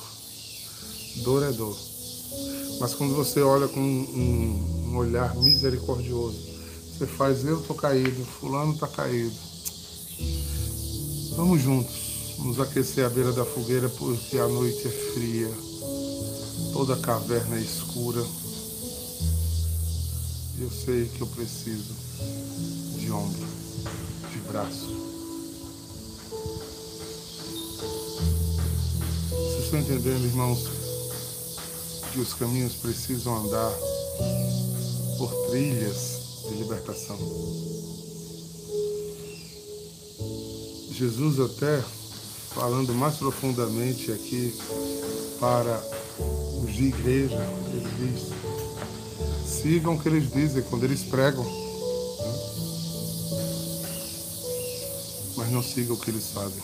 Dor 1.22 1.44
é 1.44 1.52
dor. 1.52 1.76
Mas 2.80 2.94
quando 2.94 3.14
você 3.14 3.40
olha 3.40 3.68
com 3.68 3.80
um, 3.80 4.90
um 4.90 4.96
olhar 4.96 5.36
misericordioso, 5.36 6.36
você 6.92 7.06
faz, 7.06 7.44
eu 7.44 7.62
tô 7.62 7.74
caído, 7.74 8.24
fulano 8.24 8.76
tá 8.76 8.88
caído. 8.88 9.36
Vamos 11.36 11.62
juntos, 11.62 12.07
nos 12.38 12.60
aquecer 12.60 13.04
à 13.04 13.08
beira 13.08 13.32
da 13.32 13.44
fogueira, 13.44 13.88
porque 13.88 14.38
a 14.38 14.48
noite 14.48 14.86
é 14.86 14.90
fria, 14.90 15.50
toda 16.72 16.94
a 16.94 16.98
caverna 16.98 17.56
é 17.56 17.60
escura. 17.60 18.24
Eu 20.60 20.70
sei 20.70 21.06
que 21.08 21.20
eu 21.20 21.26
preciso 21.28 21.94
de 22.98 23.10
ombro, 23.10 23.46
de 24.32 24.38
braço. 24.48 24.88
Vocês 29.30 29.64
estão 29.64 29.80
entendendo, 29.80 30.24
irmãos, 30.24 30.64
que 32.12 32.20
os 32.20 32.34
caminhos 32.34 32.74
precisam 32.74 33.36
andar 33.36 33.72
por 35.18 35.32
trilhas 35.50 36.18
de 36.48 36.56
libertação. 36.56 37.18
Jesus 40.90 41.38
até 41.38 41.84
falando 42.54 42.94
mais 42.94 43.16
profundamente 43.16 44.10
aqui 44.12 44.56
para 45.38 45.82
os 46.62 46.72
de 46.72 46.88
igreja, 46.88 47.38
ele 47.72 47.88
diz, 47.98 48.28
sigam 49.46 49.94
o 49.94 49.98
que 49.98 50.08
eles 50.08 50.30
dizem 50.30 50.62
quando 50.62 50.84
eles 50.84 51.04
pregam. 51.04 51.44
Mas 55.36 55.50
não 55.50 55.62
sigam 55.62 55.94
o 55.94 55.98
que 55.98 56.10
eles 56.10 56.30
fazem. 56.32 56.62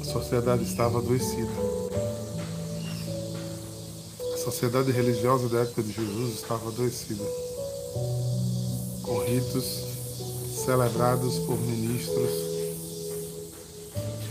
A 0.00 0.04
sociedade 0.04 0.64
estava 0.64 0.98
adoecida. 0.98 1.50
A 4.34 4.38
sociedade 4.38 4.90
religiosa 4.90 5.48
da 5.48 5.60
época 5.60 5.82
de 5.82 5.92
Jesus 5.92 6.34
estava 6.34 6.68
adoecida. 6.68 7.24
Com 9.02 9.18
ritos 9.24 9.83
celebrados 10.64 11.38
por 11.40 11.60
ministros 11.60 12.30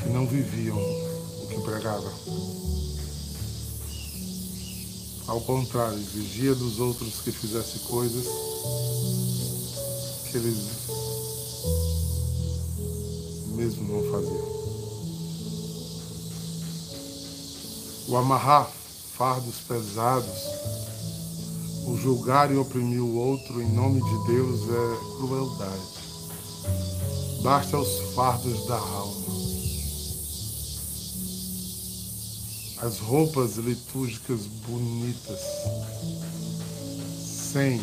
que 0.02 0.10
não 0.10 0.26
viviam 0.26 0.78
o 0.78 1.48
que 1.48 1.62
pregavam. 1.62 2.12
Ao 5.28 5.40
contrário, 5.42 5.98
exigia 5.98 6.56
dos 6.56 6.80
outros 6.80 7.22
que 7.22 7.32
fizessem 7.32 7.82
coisas 7.82 8.26
que 10.32 10.38
eles 10.38 10.58
mesmo 13.56 13.94
não 13.94 14.12
faziam. 14.12 14.64
O 18.08 18.18
amarrar 18.18 18.70
fardos 19.16 19.56
pesados, 19.68 20.42
o 21.86 21.96
julgar 21.96 22.52
e 22.52 22.58
oprimir 22.58 23.02
o 23.02 23.16
outro 23.16 23.62
em 23.62 23.72
nome 23.72 24.02
de 24.02 24.34
Deus 24.34 24.62
é 24.64 25.18
crueldade. 25.18 25.93
Basta 27.44 27.78
os 27.78 28.16
fardos 28.16 28.66
da 28.68 28.78
alma. 28.78 29.24
as 32.84 33.00
roupas 33.00 33.56
litúrgicas 33.56 34.42
bonitas, 34.68 35.40
sem 37.54 37.82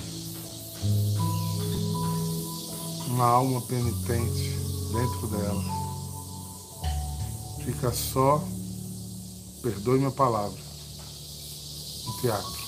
uma 3.06 3.24
alma 3.24 3.62
penitente 3.62 4.58
dentro 4.92 5.26
dela. 5.28 5.64
Fica 7.64 7.90
só, 7.92 8.44
perdoe 9.62 9.98
minha 9.98 10.10
palavra, 10.10 10.60
um 12.06 12.20
teatro. 12.20 12.60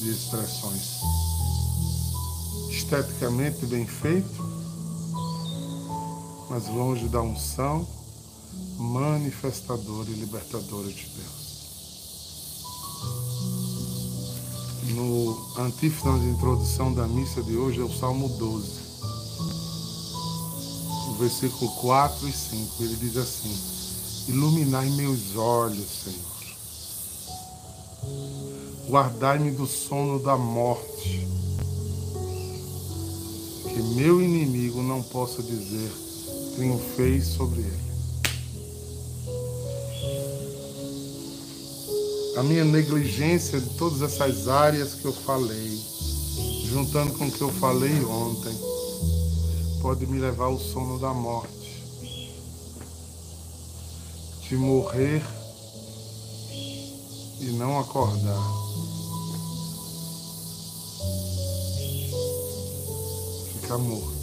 de 0.00 0.10
expressões. 0.10 1.00
Esteticamente 2.70 3.66
bem 3.66 3.86
feito, 3.86 4.49
mas 6.50 6.66
longe 6.66 7.06
da 7.08 7.22
unção 7.22 7.86
manifestadora 8.76 10.10
e 10.10 10.14
libertadora 10.14 10.88
de 10.88 11.06
Deus. 11.06 11.40
No 14.92 15.38
antífona 15.56 16.18
de 16.18 16.26
introdução 16.26 16.92
da 16.92 17.06
missa 17.06 17.40
de 17.44 17.56
hoje 17.56 17.80
é 17.80 17.84
o 17.84 17.96
Salmo 17.96 18.28
12, 18.28 18.68
o 21.10 21.14
versículo 21.20 21.70
4 21.76 22.28
e 22.28 22.32
5. 22.32 22.82
Ele 22.82 22.96
diz 22.96 23.16
assim: 23.16 23.56
Iluminai 24.26 24.90
meus 24.90 25.36
olhos, 25.36 25.86
Senhor. 26.04 26.30
Guardai-me 28.88 29.52
do 29.52 29.68
sono 29.68 30.20
da 30.20 30.36
morte, 30.36 31.28
que 33.68 33.82
meu 33.94 34.20
inimigo 34.20 34.82
não 34.82 35.00
possa 35.00 35.40
dizer 35.44 36.09
triunfei 36.54 37.20
sobre 37.20 37.60
ele. 37.60 37.90
A 42.36 42.42
minha 42.42 42.64
negligência 42.64 43.60
de 43.60 43.68
todas 43.76 44.02
essas 44.02 44.48
áreas 44.48 44.94
que 44.94 45.04
eu 45.04 45.12
falei, 45.12 45.78
juntando 46.64 47.12
com 47.14 47.26
o 47.26 47.30
que 47.30 47.40
eu 47.40 47.52
falei 47.52 48.02
ontem, 48.04 48.56
pode 49.82 50.06
me 50.06 50.18
levar 50.18 50.46
ao 50.46 50.58
sono 50.58 50.98
da 50.98 51.12
morte, 51.12 51.84
de 54.48 54.56
morrer 54.56 55.22
e 57.40 57.50
não 57.52 57.78
acordar. 57.78 58.60
Ficar 63.52 63.78
morto. 63.78 64.19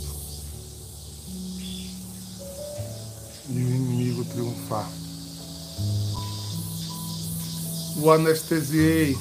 E 3.50 3.54
o 3.54 3.60
inimigo 3.60 4.26
triunfar. 4.26 4.90
O 7.98 8.12
anestesiei, 8.12 9.18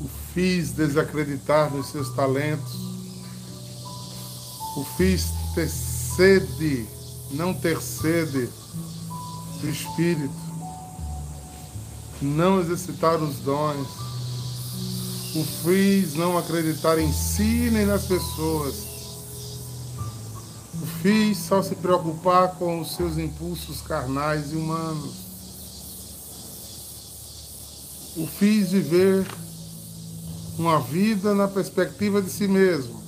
o 0.00 0.08
fiz 0.32 0.72
desacreditar 0.72 1.72
nos 1.74 1.88
seus 1.88 2.14
talentos, 2.14 2.72
o 4.76 4.84
fiz 4.96 5.26
ter 5.54 5.68
sede, 5.68 6.86
não 7.32 7.52
ter 7.52 7.80
sede 7.80 8.48
do 9.60 9.68
Espírito, 9.68 10.34
não 12.22 12.60
exercitar 12.60 13.20
os 13.20 13.36
dons, 13.38 13.88
o 15.34 15.44
fiz 15.64 16.14
não 16.14 16.38
acreditar 16.38 16.98
em 16.98 17.12
si 17.12 17.70
nem 17.72 17.86
nas 17.86 18.04
pessoas, 18.04 18.97
fiz 21.02 21.38
só 21.38 21.62
se 21.62 21.74
preocupar 21.76 22.56
com 22.56 22.80
os 22.80 22.94
seus 22.96 23.18
impulsos 23.18 23.80
carnais 23.82 24.52
e 24.52 24.56
humanos. 24.56 25.14
O 28.16 28.26
fiz 28.26 28.72
viver 28.72 29.26
uma 30.58 30.80
vida 30.80 31.34
na 31.34 31.46
perspectiva 31.46 32.20
de 32.20 32.30
si 32.30 32.48
mesmo 32.48 33.00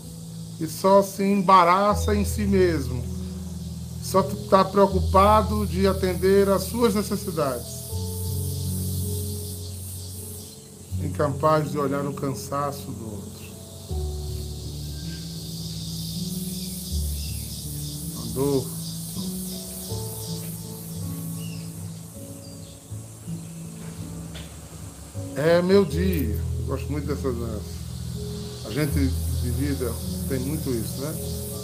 e 0.61 0.67
só 0.67 1.03
se 1.03 1.25
embaraça 1.25 2.15
em 2.15 2.25
si 2.25 2.47
mesmo. 2.47 3.03
Só 4.03 4.21
está 4.21 4.65
preocupado 4.65 5.67
de 5.67 5.87
atender 5.87 6.49
às 6.49 6.63
suas 6.63 6.95
necessidades. 6.95 7.81
Incapaz 11.03 11.71
de 11.71 11.79
olhar 11.79 12.05
o 12.07 12.13
cansaço 12.13 12.91
do 12.91 13.11
outro. 13.11 13.40
É 25.37 25.63
meu 25.63 25.85
dia. 25.85 26.39
Eu 26.59 26.67
gosto 26.67 26.91
muito 26.91 27.07
dessas. 27.07 27.35
A 28.67 28.71
gente 28.71 28.93
de 29.43 29.51
vida 29.51 29.93
tem 30.29 30.39
muito 30.41 30.71
isso, 30.71 31.01
né? 31.01 31.15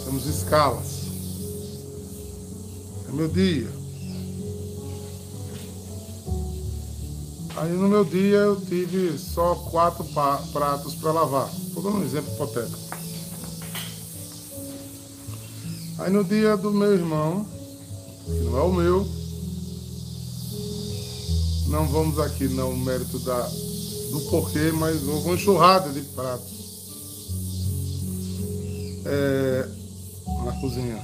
Temos 0.05 0.25
escalas. 0.25 1.07
É 3.07 3.11
meu 3.11 3.27
dia. 3.27 3.69
Aí 7.55 7.71
no 7.71 7.87
meu 7.87 8.05
dia 8.05 8.37
eu 8.37 8.61
tive 8.61 9.17
só 9.17 9.55
quatro 9.55 10.03
pratos 10.51 10.95
para 10.95 11.11
lavar. 11.11 11.51
Estou 11.53 11.81
dando 11.83 11.97
um 11.97 12.03
exemplo 12.03 12.33
hipotético. 12.33 13.06
Aí 15.99 16.11
no 16.11 16.23
dia 16.23 16.55
do 16.55 16.69
meu 16.71 16.93
irmão, 16.93 17.43
que 18.23 18.31
não 18.43 18.57
é 18.57 18.61
o 18.61 18.71
meu, 18.71 19.07
não 21.67 21.87
vamos 21.87 22.19
aqui 22.19 22.47
no 22.47 22.77
mérito 22.77 23.17
da, 23.19 23.41
do 24.11 24.21
porquê, 24.29 24.71
mas 24.73 25.01
uma 25.01 25.33
enxurrada 25.33 25.91
de 25.91 26.01
pratos 26.01 26.57
é, 29.05 29.69
na 30.45 30.51
cozinha. 30.61 31.01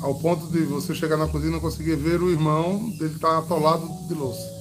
Ao 0.00 0.14
ponto 0.16 0.48
de 0.48 0.64
você 0.64 0.92
chegar 0.92 1.16
na 1.16 1.28
cozinha 1.28 1.50
e 1.50 1.52
não 1.52 1.60
conseguir 1.60 1.94
ver 1.94 2.20
o 2.20 2.30
irmão 2.30 2.90
dele 2.98 3.14
estar 3.14 3.28
tá 3.28 3.38
atolado 3.38 3.88
de 4.08 4.14
louça. 4.14 4.52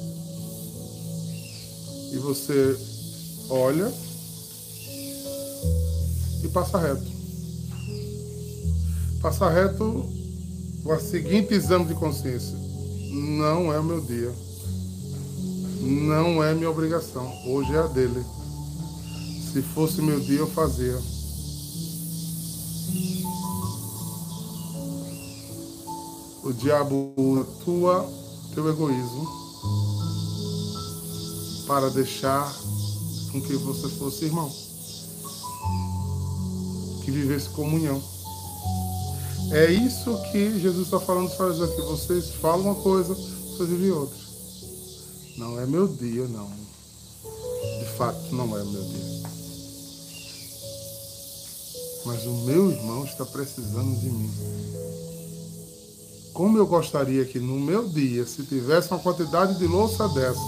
E 2.11 2.17
você 2.17 2.77
olha 3.49 3.91
e 6.43 6.47
passa 6.49 6.77
reto 6.77 7.12
passar 9.23 9.51
reto 9.51 10.05
com 10.83 10.93
o 10.93 10.99
seguinte 10.99 11.53
exame 11.53 11.85
de 11.85 11.95
consciência: 11.95 12.57
não 13.09 13.73
é 13.73 13.79
o 13.79 13.83
meu 13.83 14.01
dia, 14.01 14.35
não 15.79 16.43
é 16.43 16.53
minha 16.53 16.69
obrigação, 16.69 17.33
hoje 17.47 17.73
é 17.73 17.79
a 17.79 17.87
dele. 17.87 18.21
Se 19.51 19.61
fosse 19.61 20.01
meu 20.01 20.19
dia, 20.19 20.39
eu 20.39 20.47
fazia. 20.47 20.99
O 26.43 26.51
diabo 26.51 27.13
atua 27.39 28.05
teu 28.53 28.69
egoísmo 28.69 29.25
para 31.65 31.89
deixar 31.91 32.53
com 33.31 33.41
que 33.41 33.55
você 33.55 33.87
fosse 33.87 34.25
irmão, 34.25 34.51
que 37.05 37.11
vivesse 37.11 37.47
comunhão. 37.49 38.12
É 39.53 39.71
isso 39.71 40.19
que 40.31 40.59
Jesus 40.59 40.87
está 40.87 40.99
falando 40.99 41.29
para 41.37 41.45
os 41.45 41.61
aqui. 41.61 41.79
Vocês 41.81 42.29
falam 42.41 42.61
uma 42.61 42.75
coisa, 42.75 43.13
vocês 43.13 43.69
vivem 43.69 43.91
outra. 43.91 44.17
Não 45.37 45.59
é 45.59 45.65
meu 45.67 45.87
dia, 45.87 46.27
não. 46.27 46.49
De 47.79 47.85
fato, 47.95 48.33
não 48.33 48.57
é 48.57 48.63
meu 48.63 48.83
dia. 48.83 49.23
Mas 52.03 52.25
o 52.25 52.33
meu 52.45 52.71
irmão 52.71 53.05
está 53.05 53.23
precisando 53.25 53.95
de 53.99 54.09
mim. 54.09 54.31
Como 56.33 56.57
eu 56.57 56.65
gostaria 56.65 57.23
que 57.23 57.39
no 57.39 57.59
meu 57.59 57.87
dia, 57.87 58.25
se 58.25 58.41
tivesse 58.43 58.89
uma 58.89 58.99
quantidade 58.99 59.59
de 59.59 59.67
louça 59.67 60.07
dessa, 60.09 60.39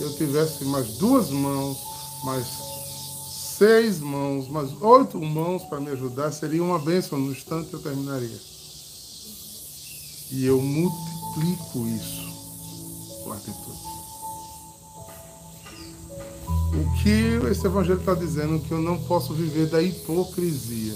eu 0.00 0.14
tivesse 0.14 0.64
mais 0.64 0.86
duas 0.98 1.28
mãos, 1.30 1.76
mais 2.22 2.46
seis 3.58 3.98
mãos, 3.98 4.48
mas 4.48 4.70
oito 4.80 5.20
mãos 5.20 5.64
para 5.64 5.80
me 5.80 5.90
ajudar, 5.90 6.30
seria 6.30 6.62
uma 6.62 6.78
bênção. 6.78 7.18
No 7.18 7.32
instante 7.32 7.72
eu 7.72 7.80
terminaria. 7.80 8.40
E 10.30 10.46
eu 10.46 10.62
multiplico 10.62 11.88
isso 11.88 13.24
com 13.24 13.32
atitude. 13.32 13.88
O 16.68 17.02
que 17.02 17.48
esse 17.50 17.66
evangelho 17.66 17.98
está 17.98 18.14
dizendo 18.14 18.56
é 18.56 18.58
que 18.60 18.70
eu 18.70 18.80
não 18.80 19.02
posso 19.04 19.34
viver 19.34 19.66
da 19.66 19.82
hipocrisia 19.82 20.94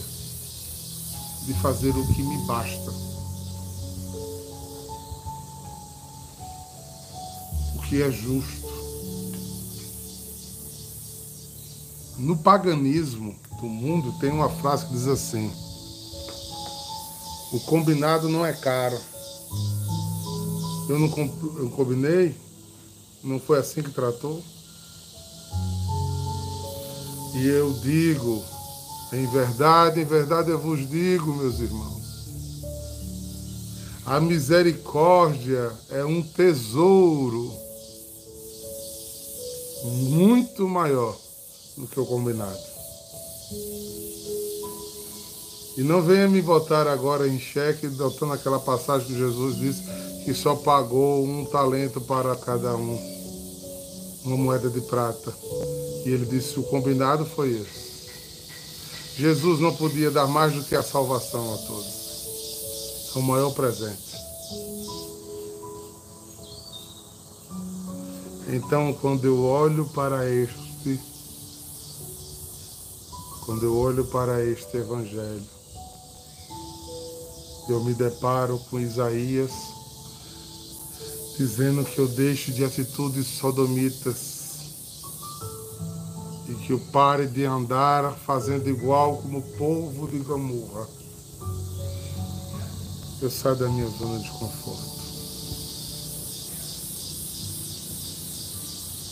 de 1.46 1.55
fazer 1.55 1.90
o 1.90 2.14
que 2.14 2.22
me 2.22 2.46
basta. 2.46 2.92
O 7.75 7.83
que 7.88 8.03
é 8.03 8.11
justo 8.12 8.72
No 12.23 12.37
paganismo 12.37 13.35
do 13.61 13.67
mundo 13.67 14.15
tem 14.21 14.31
uma 14.31 14.49
frase 14.49 14.87
que 14.87 14.93
diz 14.93 15.09
assim: 15.09 15.51
O 17.53 17.59
combinado 17.63 18.29
não 18.29 18.47
é 18.47 18.53
caro. 18.53 18.97
Eu 20.89 21.01
não 21.01 21.09
eu 21.59 21.69
combinei, 21.71 22.37
não 23.25 23.41
foi 23.41 23.59
assim 23.59 23.83
que 23.83 23.91
tratou. 23.91 24.41
E 27.35 27.45
eu 27.45 27.73
digo, 27.83 28.41
em 29.13 29.27
verdade, 29.27 30.01
em 30.01 30.05
verdade 30.05 30.51
eu 30.51 30.61
vos 30.61 30.89
digo, 30.89 31.35
meus 31.35 31.59
irmãos, 31.59 32.03
a 34.07 34.21
misericórdia 34.21 35.73
é 35.91 36.05
um 36.05 36.23
tesouro 36.23 37.53
muito 39.83 40.69
maior 40.69 41.17
do 41.77 41.87
que 41.87 41.99
o 41.99 42.07
combinado. 42.07 42.59
E 45.77 45.83
não 45.83 46.03
venha 46.03 46.29
me 46.29 46.43
botar 46.43 46.87
agora 46.87 47.27
em 47.27 47.39
xeque, 47.39 47.87
adotando 47.87 48.35
aquela 48.35 48.59
passagem 48.59 49.07
que 49.07 49.17
Jesus 49.17 49.57
disse 49.57 49.83
que 50.25 50.35
só 50.35 50.55
pagou 50.55 51.25
um 51.25 51.45
talento 51.47 52.01
para 52.01 52.37
cada 52.37 52.77
um, 52.77 52.99
uma 54.25 54.37
moeda 54.37 54.69
de 54.69 54.81
prata. 54.83 55.33
E 56.05 56.11
ele 56.11 56.27
disse: 56.27 56.59
o 56.59 56.63
combinado 56.65 57.25
foi 57.25 57.53
esse. 57.53 57.93
Jesus 59.17 59.61
não 59.61 59.75
podia 59.75 60.11
dar 60.11 60.27
mais 60.27 60.53
do 60.53 60.65
que 60.65 60.75
a 60.75 60.83
salvação 60.83 61.55
a 61.55 61.59
todos. 61.59 63.13
É 63.15 63.19
o 63.19 63.23
maior 63.23 63.53
presente. 63.53 64.13
Então, 68.49 68.93
quando 68.95 69.25
eu 69.25 69.43
olho 69.43 69.87
para 69.95 70.29
este, 70.29 71.01
quando 73.53 73.67
eu 73.67 73.77
olho 73.77 74.07
para 74.07 74.43
este 74.43 74.79
evangelho, 74.79 75.47
eu 77.69 77.85
me 77.85 77.93
deparo 77.93 78.59
com 78.71 78.81
Isaías 78.81 79.51
dizendo 81.37 81.85
que 81.85 81.99
eu 81.99 82.09
deixo 82.09 82.51
de 82.51 82.65
atitudes 82.65 83.27
sodomitas 83.27 84.17
e 86.49 86.55
que 86.65 86.73
eu 86.73 86.81
pare 86.91 87.27
de 87.27 87.45
andar 87.45 88.15
fazendo 88.25 88.71
igual 88.71 89.19
como 89.19 89.41
o 89.41 89.57
povo 89.59 90.09
de 90.09 90.21
Gamurra. 90.21 90.88
Eu 93.21 93.31
saio 93.31 93.57
da 93.57 93.69
minha 93.69 93.88
zona 93.99 94.19
de 94.19 94.31
conforto. 94.31 95.03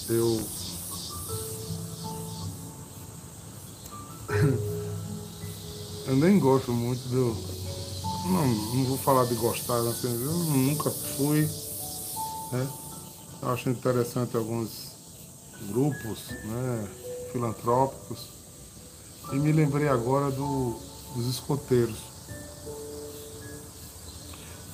Eu 0.08 0.59
eu 6.10 6.16
nem 6.16 6.40
gosto 6.40 6.72
muito 6.72 7.08
do. 7.08 7.36
Não, 8.28 8.46
não 8.48 8.84
vou 8.84 8.98
falar 8.98 9.26
de 9.26 9.34
gostar, 9.36 9.78
assim, 9.88 10.08
eu 10.08 10.32
nunca 10.32 10.90
fui. 10.90 11.48
Né? 12.52 12.68
Eu 13.40 13.50
acho 13.50 13.70
interessante 13.70 14.36
alguns 14.36 14.90
grupos 15.68 16.18
né, 16.44 16.88
filantrópicos. 17.30 18.26
E 19.32 19.36
me 19.36 19.52
lembrei 19.52 19.86
agora 19.86 20.32
do, 20.32 20.76
dos 21.14 21.26
escoteiros. 21.28 21.98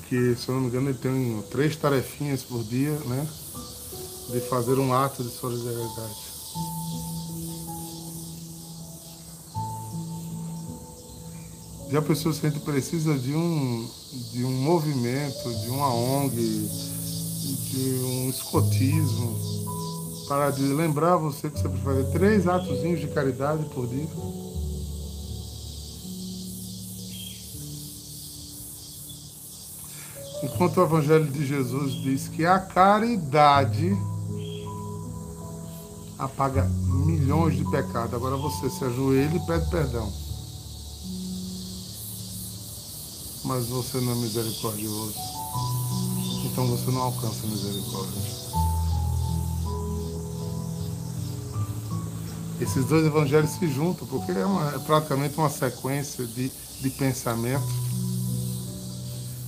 Que, 0.09 0.35
se 0.37 0.49
eu 0.49 0.55
não 0.55 0.63
me 0.63 0.69
engano, 0.69 0.89
ele 0.89 0.99
tem 0.99 1.43
três 1.51 1.77
tarefinhas 1.77 2.43
por 2.43 2.65
dia, 2.65 2.99
né? 3.01 3.29
De 4.31 4.41
fazer 4.41 4.79
um 4.79 4.95
ato 4.95 5.23
de 5.23 5.31
solidariedade. 5.31 6.36
Já 11.91 12.03
pensou 12.03 12.33
se 12.33 12.45
a 12.45 12.51
gente 12.51 12.63
precisa 12.65 13.17
de 13.17 13.33
um, 13.33 13.89
de 14.33 14.45
um 14.45 14.51
movimento, 14.51 15.55
de 15.63 15.71
uma 15.71 15.95
ONG, 15.95 16.35
de 16.35 17.91
um 18.05 18.29
escotismo, 18.29 19.39
para 20.27 20.49
lembrar 20.49 21.17
você 21.17 21.49
que 21.49 21.61
você 21.61 21.69
precisa 21.69 21.85
fazer 21.85 22.05
três 22.11 22.49
atozinhos 22.49 23.01
de 23.01 23.07
caridade 23.09 23.65
por 23.67 23.87
dia? 23.87 24.09
Enquanto 30.43 30.79
o 30.79 30.83
Evangelho 30.83 31.27
de 31.27 31.47
Jesus 31.47 31.93
diz 32.03 32.29
que 32.29 32.45
a 32.45 32.59
caridade 32.59 33.97
apaga 36.19 36.65
milhões 37.05 37.57
de 37.57 37.65
pecados. 37.71 38.15
Agora 38.15 38.37
você 38.37 38.69
se 38.71 38.85
ajoelha 38.85 39.37
e 39.37 39.47
pede 39.47 39.71
perdão. 39.71 40.26
Mas 43.47 43.67
você 43.69 44.01
não 44.01 44.13
é 44.13 44.15
misericordioso. 44.17 45.15
Então 46.45 46.67
você 46.67 46.91
não 46.91 47.03
alcança 47.03 47.47
misericórdia. 47.47 48.37
Esses 52.61 52.85
dois 52.87 53.07
evangelhos 53.07 53.51
se 53.51 53.69
juntam, 53.69 54.07
porque 54.09 54.33
é, 54.33 54.45
uma, 54.45 54.75
é 54.75 54.79
praticamente 54.79 55.37
uma 55.37 55.51
sequência 55.51 56.27
de, 56.27 56.51
de 56.81 56.91
pensamento. 56.91 57.67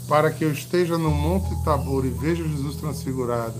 Para 0.07 0.31
que 0.31 0.45
eu 0.45 0.53
esteja 0.53 0.97
no 0.97 1.11
Monte 1.11 1.55
Tabor 1.65 2.05
e 2.05 2.11
veja 2.11 2.47
Jesus 2.47 2.77
transfigurado, 2.77 3.59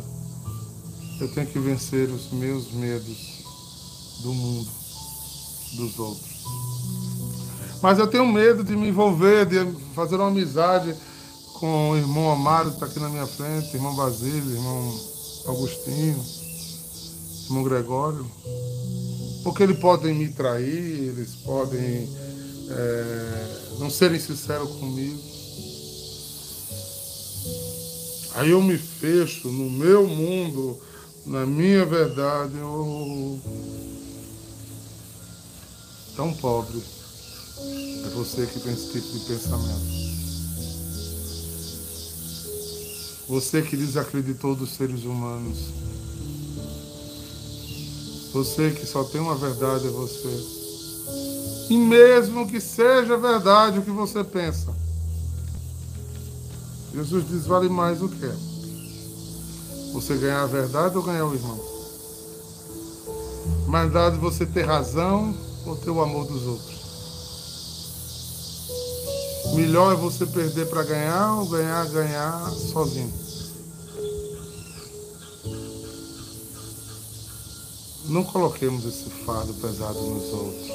eu 1.21 1.33
tenho 1.35 1.47
que 1.47 1.59
vencer 1.59 2.09
os 2.11 2.31
meus 2.31 2.71
medos 2.73 3.45
do 4.23 4.33
mundo, 4.33 4.71
dos 5.77 5.99
outros. 5.99 6.38
Mas 7.81 7.99
eu 7.99 8.07
tenho 8.07 8.27
medo 8.27 8.65
de 8.65 8.77
me 8.77 8.89
envolver, 8.89 9.47
de 9.47 9.65
fazer 9.95 10.17
uma 10.17 10.29
amizade 10.29 10.95
com 11.55 11.91
o 11.91 11.97
irmão 11.97 12.31
Amaro 12.31 12.71
que 12.71 12.77
está 12.77 12.87
aqui 12.87 13.01
na 13.01 13.09
minha 13.09 13.27
frente, 13.27 13.75
irmão 13.75 13.95
Basílio, 13.95 14.53
irmão 14.53 15.01
Augustinho, 15.47 16.25
irmão 17.47 17.63
Gregório. 17.63 18.27
Porque 19.43 19.63
eles 19.63 19.79
podem 19.79 20.15
me 20.15 20.29
trair, 20.29 21.09
eles 21.09 21.37
podem 21.37 22.09
é, 22.71 23.59
não 23.79 23.91
serem 23.91 24.21
sinceros 24.21 24.71
comigo. 24.73 25.19
Aí 28.35 28.51
eu 28.51 28.63
me 28.63 28.77
fecho 28.77 29.49
no 29.49 29.71
meu 29.71 30.07
mundo, 30.07 30.79
na 31.27 31.45
minha 31.45 31.85
verdade, 31.85 32.57
eu... 32.57 33.41
tão 36.15 36.33
pobre. 36.35 36.81
É 38.05 38.09
você 38.11 38.47
que 38.47 38.61
tem 38.61 38.73
esse 38.73 38.93
tipo 38.93 39.19
de 39.19 39.25
pensamento. 39.27 39.99
Você 43.29 43.61
que 43.61 43.77
desacreditou 43.77 44.57
dos 44.57 44.71
seres 44.71 45.05
humanos. 45.05 45.59
Você 48.33 48.71
que 48.71 48.87
só 48.87 49.05
tem 49.05 49.21
uma 49.21 49.35
verdade 49.35 49.87
é 49.87 49.91
você. 49.91 50.59
E 51.71 51.77
mesmo 51.77 52.49
que 52.49 52.61
seja 52.61 53.17
verdade 53.17 53.79
o 53.79 53.83
que 53.83 53.91
você 53.91 54.25
pensa. 54.25 54.75
Jesus 56.95 57.29
diz: 57.29 57.47
vale 57.47 57.69
mais 57.69 58.01
o 58.03 58.09
que? 58.09 58.33
Você 59.93 60.17
ganhar 60.17 60.43
a 60.43 60.47
verdade 60.47 60.97
ou 60.97 61.03
ganhar 61.03 61.27
o 61.27 61.35
irmão? 61.35 61.61
Mais 63.67 63.93
dado 63.93 64.19
você 64.19 64.47
ter 64.47 64.63
razão 64.63 65.35
ou 65.67 65.77
ter 65.77 65.91
o 65.91 66.01
amor 66.01 66.27
dos 66.27 66.43
outros? 66.47 66.78
Melhor 69.59 69.93
é 69.93 69.97
você 69.97 70.25
perder 70.25 70.69
para 70.69 70.85
ganhar 70.85 71.35
ou 71.35 71.47
ganhar, 71.47 71.85
ganhar 71.89 72.49
sozinho. 72.53 73.13
Não 78.05 78.23
coloquemos 78.23 78.85
esse 78.85 79.11
fardo 79.27 79.53
pesado 79.55 80.01
nos 80.01 80.33
outros. 80.33 80.69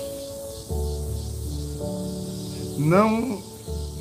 Não, 2.77 3.41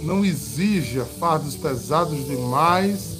não 0.02 0.24
exija 0.24 1.04
fardos 1.04 1.54
pesados 1.54 2.26
demais, 2.26 3.18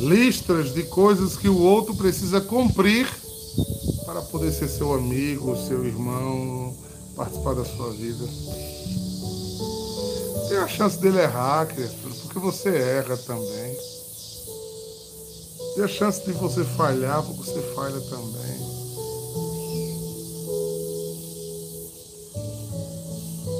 listras 0.00 0.74
de 0.74 0.82
coisas 0.82 1.36
que 1.36 1.48
o 1.48 1.60
outro 1.60 1.94
precisa 1.94 2.40
cumprir 2.40 3.08
para 4.04 4.20
poder 4.22 4.50
ser 4.50 4.66
seu 4.66 4.94
amigo, 4.94 5.56
seu 5.68 5.86
irmão, 5.86 6.76
participar 7.14 7.54
da 7.54 7.64
sua 7.64 7.92
vida. 7.92 8.24
Tem 10.50 10.58
a 10.58 10.66
chance 10.66 10.98
dele 10.98 11.20
errar, 11.20 11.64
criatura, 11.64 12.12
porque 12.22 12.40
você 12.40 12.70
erra 12.70 13.16
também. 13.18 13.76
Tem 15.76 15.84
a 15.84 15.86
chance 15.86 16.24
de 16.24 16.32
você 16.32 16.64
falhar, 16.64 17.22
porque 17.22 17.44
você 17.44 17.62
falha 17.72 18.00
também. 18.00 18.58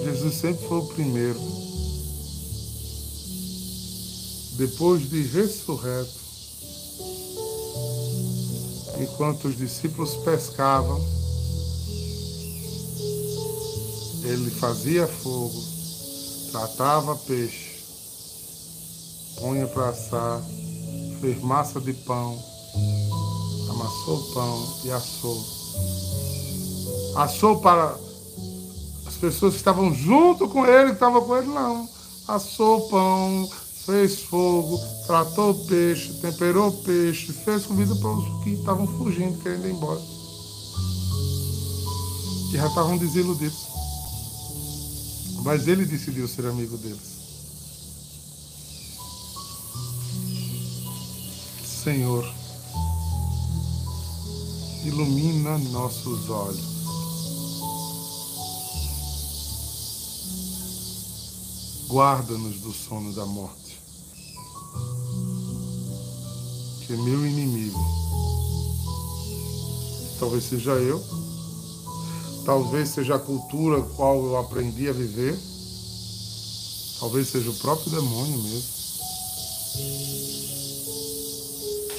Jesus 0.02 0.34
sempre 0.34 0.66
foi 0.66 0.78
o 0.78 0.86
primeiro. 0.86 1.40
Depois 4.56 5.08
de 5.08 5.22
ressurreto, 5.22 6.18
enquanto 9.00 9.44
os 9.46 9.56
discípulos 9.56 10.16
pescavam, 10.24 11.00
ele 14.24 14.50
fazia 14.50 15.06
fogo, 15.06 15.79
tratava 16.50 17.16
peixe, 17.16 17.82
punha 19.38 19.66
para 19.66 19.90
assar, 19.90 20.42
fez 21.20 21.40
massa 21.42 21.80
de 21.80 21.92
pão, 21.92 22.38
amassou 23.70 24.18
o 24.18 24.34
pão 24.34 24.80
e 24.84 24.90
assou. 24.90 25.44
Assou 27.16 27.60
para 27.60 27.96
pessoas 29.20 29.52
que 29.52 29.60
estavam 29.60 29.94
junto 29.94 30.48
com 30.48 30.66
ele, 30.66 30.88
que 30.88 30.94
estavam 30.94 31.22
com 31.22 31.36
ele, 31.36 31.46
não. 31.48 31.88
Assou 32.26 32.88
pão, 32.88 33.48
fez 33.84 34.22
fogo, 34.22 34.80
tratou 35.06 35.50
o 35.50 35.66
peixe, 35.66 36.14
temperou 36.14 36.68
o 36.68 36.72
peixe, 36.72 37.32
fez 37.32 37.66
comida 37.66 37.94
para 37.96 38.10
os 38.10 38.42
que 38.42 38.50
estavam 38.50 38.86
fugindo, 38.86 39.38
querendo 39.42 39.66
ir 39.66 39.72
embora. 39.72 40.00
Que 42.50 42.56
já 42.56 42.66
estavam 42.66 42.96
desiludidos. 42.96 43.79
Mas 45.42 45.66
ele 45.66 45.84
decidiu 45.84 46.28
ser 46.28 46.46
amigo 46.46 46.76
deles. 46.76 47.20
Senhor, 51.82 52.30
ilumina 54.84 55.56
nossos 55.58 56.28
olhos. 56.28 56.70
Guarda-nos 61.88 62.60
do 62.60 62.72
sono 62.72 63.12
da 63.14 63.24
morte. 63.24 63.80
Que 66.86 66.92
meu 66.96 67.26
inimigo, 67.26 67.78
talvez 70.18 70.44
seja 70.44 70.72
eu, 70.72 71.02
talvez 72.44 72.88
seja 72.90 73.16
a 73.16 73.18
cultura 73.18 73.82
qual 73.96 74.24
eu 74.24 74.36
aprendi 74.36 74.88
a 74.88 74.92
viver, 74.92 75.38
talvez 76.98 77.28
seja 77.28 77.50
o 77.50 77.54
próprio 77.54 77.90
demônio 77.90 78.38
mesmo. 78.42 78.80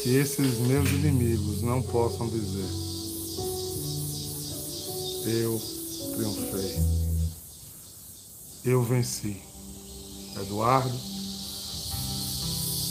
Que 0.02 0.16
esses 0.16 0.58
meus 0.60 0.90
inimigos 0.90 1.62
não 1.62 1.82
possam 1.82 2.28
dizer: 2.28 2.66
Eu 5.26 5.62
triunfei, 6.16 6.80
eu 8.66 8.84
venci. 8.84 9.42
Eduardo, 10.42 10.98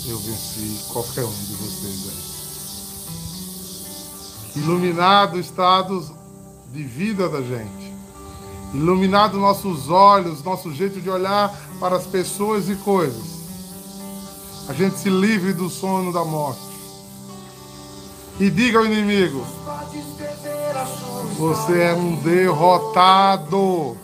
eu 0.06 0.18
venci 0.18 0.84
qualquer 0.92 1.24
um 1.24 1.32
de 1.32 1.54
vocês 1.54 2.08
aí. 4.54 4.62
Iluminado 4.62 5.36
o 5.36 5.40
estado 5.40 6.19
de 6.72 6.82
vida 6.82 7.28
da 7.28 7.42
gente. 7.42 7.94
Iluminado 8.72 9.38
nossos 9.38 9.90
olhos, 9.90 10.42
nosso 10.44 10.72
jeito 10.72 11.00
de 11.00 11.10
olhar 11.10 11.52
para 11.80 11.96
as 11.96 12.06
pessoas 12.06 12.68
e 12.68 12.76
coisas. 12.76 13.40
A 14.68 14.72
gente 14.72 14.96
se 14.98 15.10
livre 15.10 15.52
do 15.52 15.68
sono 15.68 16.12
da 16.12 16.24
morte. 16.24 16.70
E 18.38 18.48
diga 18.48 18.78
ao 18.78 18.86
inimigo: 18.86 19.44
Você 21.36 21.80
é 21.80 21.94
um 21.94 22.14
derrotado. 22.16 23.96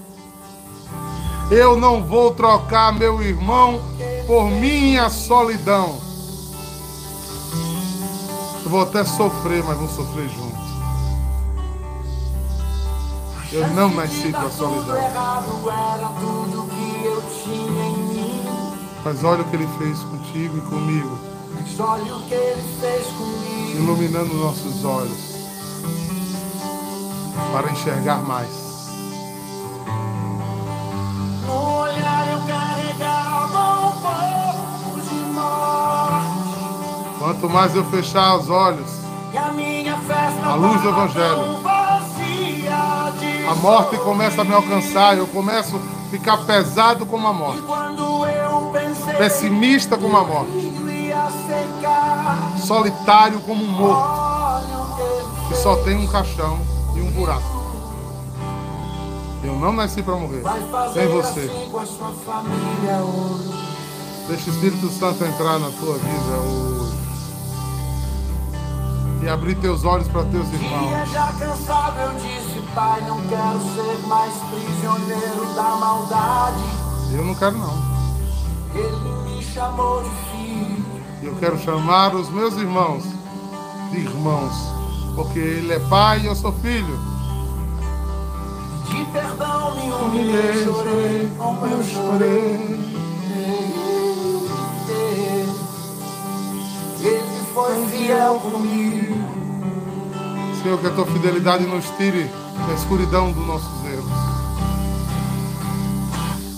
Eu 1.51 1.77
não 1.77 2.03
vou 2.03 2.35
trocar 2.35 2.93
meu 2.93 3.23
irmão 3.23 3.81
por 4.27 4.51
minha 4.51 5.09
solidão. 5.09 6.01
Eu 8.65 8.71
vou 8.71 8.83
até 8.83 9.05
sofrer, 9.05 9.63
mas 9.63 9.79
vou 9.79 9.89
sofrer 9.89 10.29
junto. 10.29 10.46
Eu 13.53 13.69
não 13.69 13.89
nasci 13.95 14.31
para 14.33 14.47
a 14.47 14.51
solidão. 14.51 14.97
Mas 19.05 19.25
olha 19.25 19.43
o 19.43 19.45
que 19.45 19.57
ele 19.57 19.69
fez 19.79 19.99
contigo 20.01 20.59
e 20.59 20.61
comigo. 20.63 21.19
Iluminando 23.75 24.35
nossos 24.35 24.85
olhos 24.85 25.37
para 27.53 27.71
enxergar 27.71 28.23
mais. 28.23 28.67
Quanto 37.19 37.49
mais 37.51 37.75
eu 37.75 37.85
fechar 37.91 38.37
os 38.37 38.49
olhos, 38.49 38.89
a 40.45 40.55
luz 40.55 40.81
do 40.81 40.89
Evangelho, 40.89 41.66
a 43.49 43.55
morte 43.55 43.97
começa 43.99 44.43
a 44.43 44.45
me 44.45 44.55
alcançar, 44.55 45.17
eu 45.17 45.27
começo 45.27 45.77
a 45.77 46.11
ficar 46.11 46.39
pesado 46.39 47.07
como 47.07 47.27
a 47.27 47.33
morte, 47.33 47.63
pessimista 49.19 49.97
como 49.97 50.17
a 50.17 50.25
morte, 50.25 50.73
solitário 52.65 53.41
como 53.41 53.63
um 53.65 53.69
morto, 53.69 55.49
que 55.49 55.57
só 55.57 55.77
tem 55.77 55.97
um 55.97 56.07
caixão 56.07 56.59
e 56.95 57.01
um 57.01 57.11
buraco. 57.11 57.57
Eu 59.45 59.55
não 59.55 59.73
nasci 59.73 60.03
para 60.03 60.17
morrer, 60.17 60.43
sem 60.93 61.07
você. 61.07 61.41
Assim 61.41 61.71
Deixa 64.29 64.51
o 64.51 64.55
Espírito 64.55 64.89
Santo 64.89 65.25
entrar 65.25 65.59
na 65.61 65.71
tua 65.71 65.95
vida 65.95 66.37
hoje. 66.41 66.97
E 69.23 69.29
abrir 69.29 69.55
teus 69.57 69.85
olhos 69.85 70.09
para 70.09 70.25
teus 70.25 70.53
irmãos. 70.53 70.91
Pai, 72.77 73.01
não 73.09 73.23
quero 73.23 73.59
ser 73.75 74.07
mais 74.07 74.35
prisioneiro 74.51 75.55
da 75.55 75.63
maldade. 75.77 76.63
Eu 77.11 77.25
não 77.25 77.35
quero 77.35 77.57
não. 77.57 77.73
Ele 78.75 79.15
me 79.25 79.43
chamou 79.43 80.03
de 80.03 80.11
filho. 80.31 80.85
Eu 81.23 81.35
quero 81.37 81.59
chamar 81.59 82.15
os 82.15 82.29
meus 82.29 82.55
irmãos 82.59 83.03
de 83.91 84.01
irmãos, 84.01 84.53
porque 85.15 85.39
ele 85.39 85.73
é 85.73 85.79
pai 85.89 86.21
e 86.21 86.27
eu 86.27 86.37
sou 86.37 86.53
filho. 86.53 87.01
De 88.91 89.05
perdão 89.07 89.75
me 89.75 89.91
humilhei, 89.91 90.65
chorei, 90.65 91.33
como 91.39 91.67
eu 91.67 91.83
chorei. 91.83 92.77
Ele 97.01 97.47
foi 97.55 97.87
fiel 97.87 98.35
comigo. 98.35 99.17
Senhor, 100.63 100.79
que 100.79 100.87
a 100.89 100.91
tua 100.91 101.07
fidelidade 101.07 101.65
nos 101.65 101.89
tire 101.97 102.31
da 102.67 102.75
escuridão 102.75 103.33
dos 103.33 103.47
nossos 103.47 103.85
erros. 103.85 104.11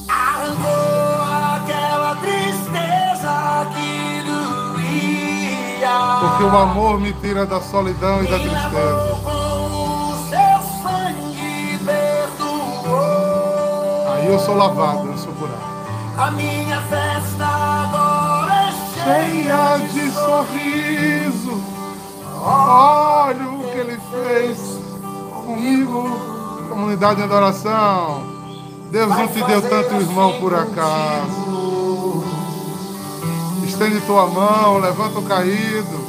Arrancou 0.09 1.23
aquela 1.57 2.17
tristeza 2.17 3.67
que 3.75 4.23
doía. 4.23 5.99
Porque 6.21 6.45
o 6.45 6.57
amor 6.57 7.01
me 7.01 7.13
tira 7.15 7.47
da 7.47 7.61
solidão 7.61 8.23
e 8.23 8.27
da 8.27 8.39
tristeza. 8.39 9.19
Aí 14.15 14.27
eu 14.27 14.39
sou 14.41 14.57
lavado, 14.57 15.09
eu 15.09 15.19
sou 15.19 15.33
curado. 15.35 15.79
A 16.17 16.31
minha 16.33 16.81
festa 16.83 17.47
agora 17.47 18.53
é 18.53 18.69
Cheia 19.05 19.79
de 19.93 20.11
sorriso. 20.11 21.63
Olha 22.43 23.49
o 23.49 23.63
que 23.71 23.79
ele 23.79 23.99
fez 24.11 24.78
comigo. 25.49 26.69
Comunidade 26.69 27.17
de 27.17 27.23
adoração. 27.23 28.23
Deus 28.91 29.09
não 29.09 29.27
te 29.29 29.43
deu 29.43 29.63
tanto 29.63 29.95
irmão 29.95 30.39
por 30.41 30.55
acaso. 30.55 32.23
Estende 33.65 34.01
tua 34.03 34.27
mão, 34.27 34.79
levanta 34.79 35.19
o 35.19 35.23
caído. 35.23 36.09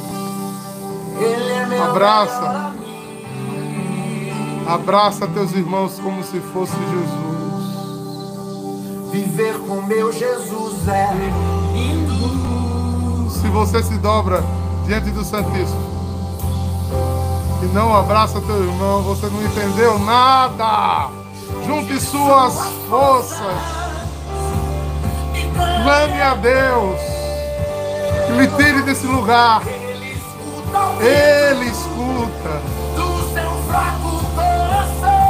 É 1.20 1.78
Abraça. 1.82 2.74
Abraça 4.66 5.26
teus 5.26 5.52
irmãos 5.52 5.98
como 5.98 6.22
se 6.22 6.38
fosse 6.40 6.76
Jesus. 6.76 7.40
Viver 9.10 9.58
com 9.60 9.82
meu 9.82 10.12
Jesus 10.12 10.86
é 10.86 11.10
lindo. 11.74 13.30
Se 13.30 13.48
você 13.48 13.82
se 13.82 13.94
dobra 13.98 14.44
diante 14.86 15.10
do 15.10 15.24
Santíssimo 15.24 15.99
e 17.62 17.66
não 17.66 17.94
abraça 17.94 18.40
teu 18.40 18.62
irmão, 18.64 19.02
você 19.02 19.26
não 19.26 19.42
entendeu 19.44 19.98
nada. 19.98 21.08
Junte 21.66 22.00
suas 22.00 22.54
forças. 22.88 23.40
Clame 25.82 26.22
a 26.22 26.34
Deus. 26.34 27.00
Que 28.26 28.32
lhe 28.32 28.46
tire 28.56 28.82
desse 28.82 29.06
lugar. 29.06 29.62
Ele 29.66 30.12
escuta 30.12 30.78
o 30.78 31.02
Ele 31.02 31.66
escuta. 31.66 32.62
do 32.96 33.32
seu 33.32 33.50
fraco 33.68 34.10
coração. 34.34 35.20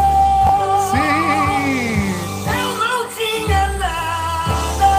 Sim. 0.90 2.14
Eu 2.46 2.70
não 2.78 3.08
tinha 3.08 3.62
nada. 3.78 4.90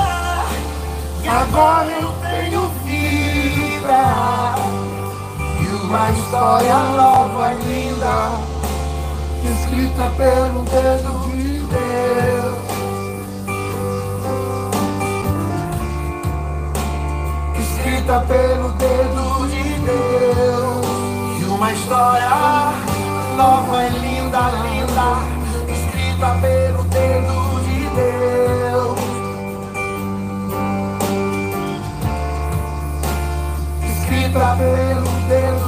Agora 1.42 1.92
eu 1.92 2.01
uma 5.92 6.10
história 6.12 6.78
nova 6.96 7.54
e 7.54 7.58
linda. 7.66 8.32
Escrita 9.44 10.10
pelo 10.16 10.64
dedo 10.64 11.12
de 11.36 11.60
Deus. 11.68 12.62
escrita 17.60 18.20
pelo 18.22 18.70
dedo 18.70 19.48
de 19.50 19.64
Deus. 19.82 21.42
E 21.42 21.44
uma 21.44 21.74
história 21.74 22.30
nova 23.36 23.84
e 23.84 23.90
linda, 24.00 24.50
linda, 24.64 25.18
escrita 25.68 26.38
pelo 26.42 26.84
dedo 26.86 27.60
de 27.66 27.80
Deus. 27.96 28.52
pra 34.32 34.56
pelo 34.56 35.12
dedo 35.28 35.61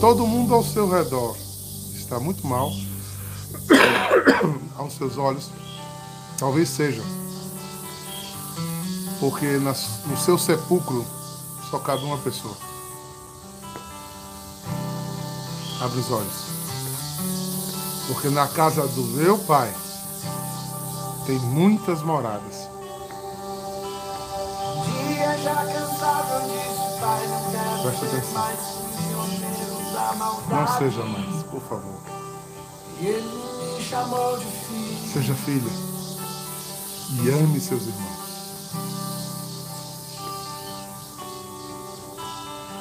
todo 0.00 0.26
mundo 0.26 0.54
ao 0.54 0.62
seu 0.64 0.88
redor 0.88 1.36
está 1.94 2.18
muito 2.20 2.46
mal, 2.46 2.70
aos 4.78 4.94
seus 4.94 5.18
olhos, 5.18 5.50
talvez 6.38 6.68
seja. 6.68 7.02
Porque 9.20 9.58
nas- 9.58 10.04
no 10.06 10.16
seu 10.16 10.38
sepulcro 10.38 11.04
só 11.70 11.78
cabe 11.80 12.04
uma 12.04 12.18
pessoa. 12.18 12.56
Abre 15.80 15.98
os 15.98 16.10
olhos. 16.10 16.48
Porque 18.06 18.28
na 18.30 18.46
casa 18.48 18.86
do 18.86 19.02
meu 19.02 19.36
pai 19.38 19.72
tem 21.26 21.38
muitas 21.40 22.02
moradas. 22.02 22.68
Dia 24.86 25.38
já 25.38 25.54
cansado 25.56 26.32
eu 26.32 26.48
disse, 26.48 27.00
pai, 27.00 27.26
não 27.28 27.50
quero 27.50 27.82
Presta 27.82 28.06
atenção. 28.06 28.87
Não 30.48 30.78
seja 30.78 31.04
mais, 31.04 31.42
por 31.44 31.60
favor. 31.62 32.00
Seja 35.12 35.34
filha 35.34 35.70
e 37.22 37.30
ame 37.30 37.60
seus 37.60 37.86
irmãos. 37.86 38.18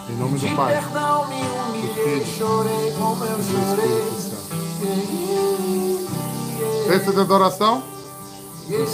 Em 0.10 0.16
nome 0.16 0.40
do 0.40 0.56
Pai, 0.56 0.74
perdão 0.74 1.28
me 1.28 1.42
humilhei, 1.42 2.26
chorei 2.26 2.94
como 2.94 3.26
eu 3.26 3.38
chorei. 3.44 4.08
Festa 6.88 7.12
de 7.12 7.20
adoração, 7.20 7.84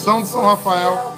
São 0.03 0.21
de 0.23 0.27
São 0.27 0.41
Rafael, 0.43 1.12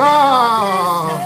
Arrancou 0.00 0.06
a 0.06 1.00
Tchau! 1.00 1.09